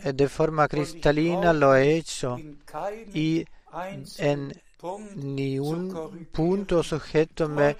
[0.04, 2.36] eh, de forma cristalina lo he hecho
[3.14, 3.44] y
[4.18, 4.52] en
[5.16, 7.76] ni un punto sujeto me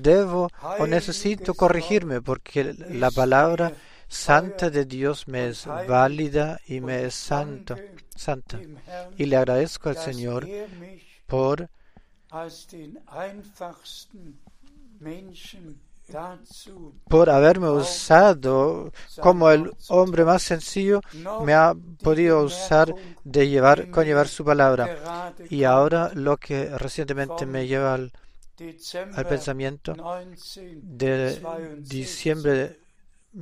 [0.00, 0.48] debo
[0.78, 3.72] o necesito corregirme porque la palabra
[4.08, 7.76] santa de Dios me es válida y me es santo,
[8.14, 8.60] santa.
[9.16, 10.46] Y le agradezco al Señor
[11.26, 11.68] por
[17.08, 21.00] por haberme usado como el hombre más sencillo,
[21.44, 22.94] me ha podido usar
[23.24, 25.34] de llevar, conllevar su palabra.
[25.50, 28.12] Y ahora lo que recientemente me lleva al,
[29.14, 32.78] al pensamiento 1962 de diciembre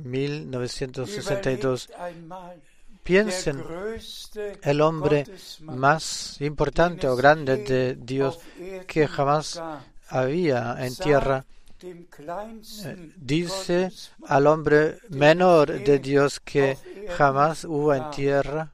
[0.03, 1.85] 1962.
[1.85, 2.61] Überlegt einmal,
[3.05, 3.63] Piensen,
[4.63, 5.25] el hombre
[5.61, 9.61] más importante o grande de Dios auf Erden que jamás
[10.09, 11.45] había en tierra,
[11.83, 13.91] eh, dice
[14.25, 16.79] al hombre menor de Dios que
[17.15, 18.73] jamás hubo en tierra,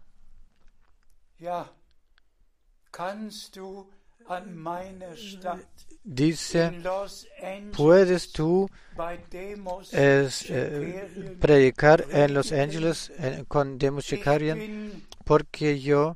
[6.03, 6.81] Dice,
[7.75, 8.69] ¿puedes tú
[9.91, 16.13] es, eh, predicar en Los Ángeles eh, con Demos bin Porque yo,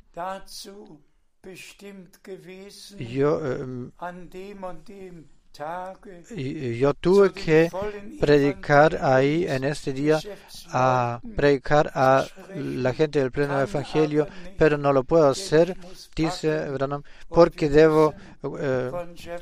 [2.97, 3.91] yo, eh,
[6.35, 7.69] y- yo tuve que
[8.19, 10.19] predicar ahí en este día
[10.71, 12.25] a predicar a
[12.55, 14.27] la gente del pleno evangelio,
[14.57, 15.75] pero no lo puedo hacer,
[16.15, 18.13] dice Branham, porque debo
[18.59, 18.91] eh,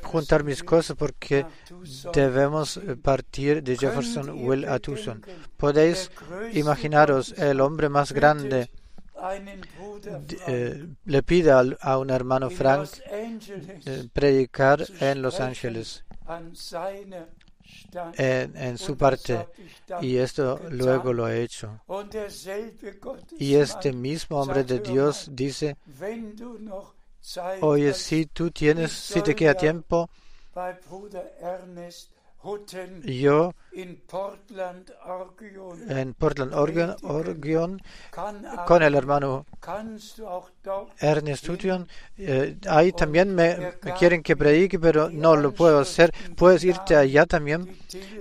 [0.02, 1.46] juntar mis cosas, porque
[2.12, 5.22] debemos eh, partir de Jeffersonville a Tucson.
[5.56, 6.10] Podéis
[6.52, 8.70] imaginaros, el hombre más grande
[10.46, 12.88] eh, le pide al- a un hermano Frank
[13.86, 16.04] eh, predicar en Los Ángeles,
[18.16, 19.46] en, en su parte,
[20.00, 21.80] y esto luego lo he hecho.
[23.38, 25.76] Y este mismo hombre de Dios dice,
[27.60, 30.08] Oye, si tú tienes, si te queda tiempo,
[33.04, 33.96] yo en
[36.14, 37.82] Portland, Oregon,
[38.66, 39.46] con el hermano
[40.98, 46.12] Ernest Hutton, eh, ahí también me, me quieren que predique, pero no lo puedo hacer.
[46.36, 47.76] Puedes irte allá también.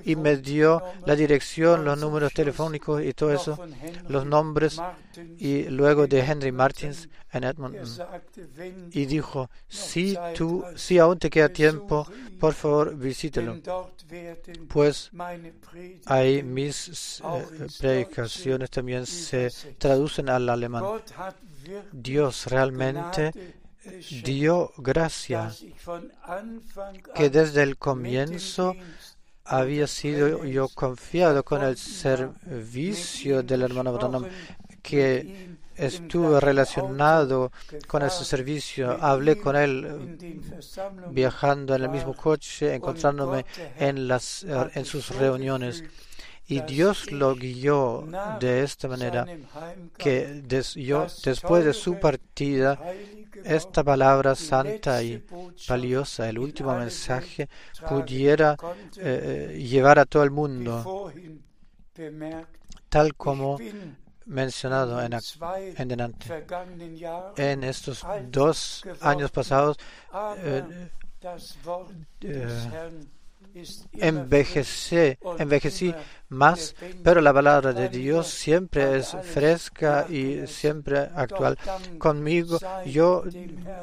[0.06, 3.60] Y me dio la dirección, los números telefónicos y todo eso,
[4.08, 4.80] los nombres,
[5.38, 7.90] y luego de Henry Martins en Edmonton.
[8.92, 12.08] Y dijo, si tú, si aún te queda tiempo,
[12.40, 13.60] por favor visítelo.
[14.68, 15.10] Pues
[16.06, 20.84] ahí mis eh, predicaciones también se traducen al alemán.
[21.92, 23.32] Dios realmente
[24.24, 25.52] dio gracia
[27.16, 28.76] que desde el comienzo
[29.46, 34.26] había sido yo confiado con el servicio del hermano Branham,
[34.82, 37.52] que estuve relacionado
[37.88, 40.18] con ese servicio, hablé con él
[41.12, 43.46] viajando en el mismo coche, encontrándome
[43.78, 45.84] en, las, eh, en sus reuniones.
[46.46, 48.06] Y Dios lo guió
[48.40, 49.26] de esta manera
[49.98, 50.44] que
[50.76, 52.80] yo, después de su partida,
[53.44, 55.24] esta palabra santa y
[55.68, 57.48] valiosa, el último mensaje,
[57.88, 58.58] pudiera
[58.98, 61.12] eh, eh, llevar a todo el mundo,
[62.90, 63.58] tal como
[64.26, 66.16] mencionado en, en.
[67.38, 69.78] En estos dos años pasados,
[70.38, 70.64] eh,
[73.94, 75.94] envejecé, envejecí
[76.30, 81.58] más, pero la palabra de Dios siempre es fresca y siempre actual.
[82.00, 83.24] Conmigo yo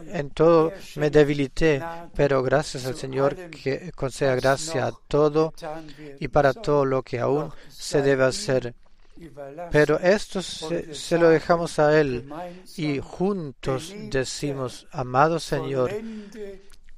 [0.08, 1.82] en todo me debilité,
[2.14, 5.54] pero gracias al Señor que conceda gracia a todo
[6.18, 8.74] y para todo lo que aún se debe hacer.
[9.70, 12.28] Pero esto se, se lo dejamos a Él
[12.76, 15.92] y juntos decimos, amado Señor,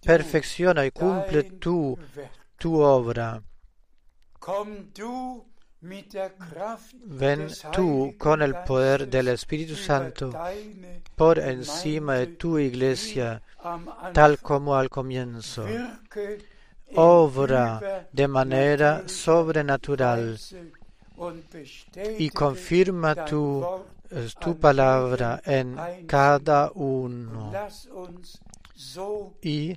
[0.03, 1.99] perfecciona y cumple tú
[2.57, 3.43] tu obra.
[7.05, 10.31] Ven tú con el poder del Espíritu Santo
[11.17, 13.43] por encima de tu iglesia,
[14.13, 15.67] tal como al comienzo.
[16.95, 20.39] Obra de manera sobrenatural
[22.19, 23.65] y confirma tu,
[24.11, 27.53] eh, tu palabra en cada uno.
[29.43, 29.75] Y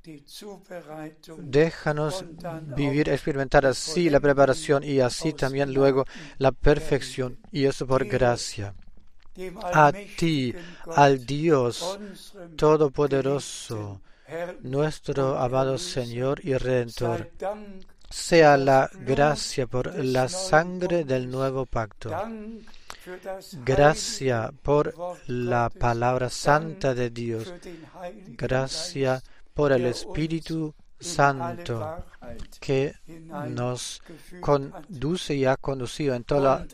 [1.37, 2.25] déjanos
[2.75, 6.05] vivir, experimentar así la preparación y así también luego
[6.37, 7.37] la perfección.
[7.51, 8.73] Y eso por gracia.
[9.63, 10.55] a ti,
[10.95, 11.99] al Dios
[12.55, 14.01] Todopoderoso,
[14.61, 17.29] nuestro amado Señor y Redentor.
[18.15, 22.09] Sea la gracia por la sangre del nuevo pacto.
[23.65, 24.95] Gracia por
[25.27, 27.53] la palabra santa de Dios.
[28.29, 29.21] Gracia
[29.53, 32.05] por el Espíritu Santo
[32.61, 32.95] que
[33.49, 34.01] nos
[34.39, 36.65] conduce y ha conducido en toda,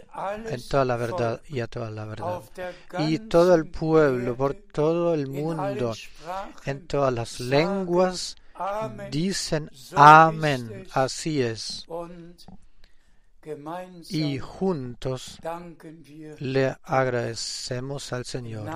[0.46, 2.42] en toda la verdad y a toda la verdad.
[3.00, 5.94] Y todo el pueblo, por todo el mundo,
[6.66, 8.36] en todas las lenguas,
[9.12, 10.62] dicen amén.
[10.84, 10.98] ist es.
[10.98, 11.86] Así es.
[14.10, 15.40] Y juntos
[16.40, 18.70] le agradecemos al Señor.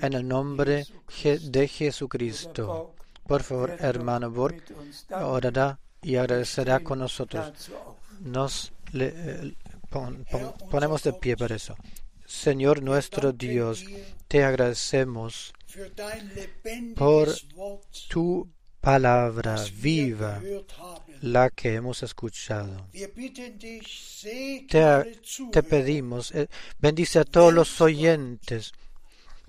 [0.00, 0.84] En el nombre
[1.24, 2.94] de Jesucristo.
[3.26, 4.62] Por favor, hermano Borg,
[5.22, 7.70] orará y agradecerá con nosotros.
[8.20, 9.54] Nos le- eh,
[9.88, 11.74] pon- pon- ponemos de pie para eso.
[12.26, 13.84] Señor nuestro Dios,
[14.28, 15.52] te agradecemos
[16.96, 17.28] Por
[18.08, 18.48] tu
[18.80, 20.40] palabra viva,
[21.20, 22.88] la que hemos escuchado.
[24.68, 28.72] Te, Zuhörer, pedimos, eh, bendice a todos los oyentes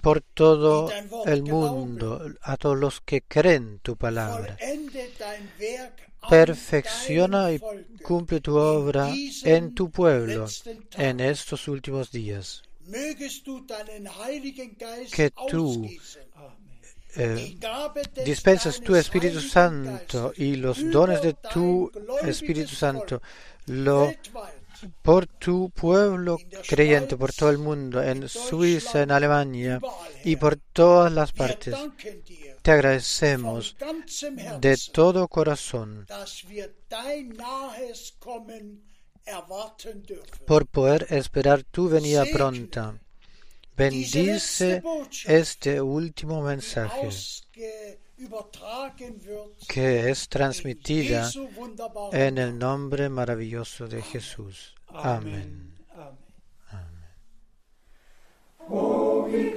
[0.01, 0.91] por todo
[1.25, 4.57] el mundo, a todos los que creen tu palabra.
[6.29, 7.61] Perfecciona y
[8.03, 9.13] cumple tu obra
[9.43, 10.47] en tu pueblo
[10.97, 12.63] en estos últimos días.
[15.11, 15.89] Que tú,
[17.16, 17.57] Eh,
[18.26, 21.91] dispensas tu Espíritu Santo y los dones de tu
[22.24, 23.22] Espíritu Santo
[23.66, 24.14] lo
[25.01, 26.38] por tu pueblo
[26.68, 29.80] creyente por todo el mundo, en Suiza, en Alemania
[30.24, 31.76] y por todas las partes.
[32.62, 33.76] Te agradecemos
[34.59, 36.07] de todo corazón
[40.45, 42.99] por poder esperar tu venida pronta.
[43.76, 44.84] Bendice
[45.26, 47.09] este último mensaje
[49.67, 51.30] que es transmitida
[52.11, 54.76] en el nombre maravilloso de Jesús.
[54.88, 55.74] Amén.
[55.89, 56.22] Amen.
[58.69, 59.55] O wie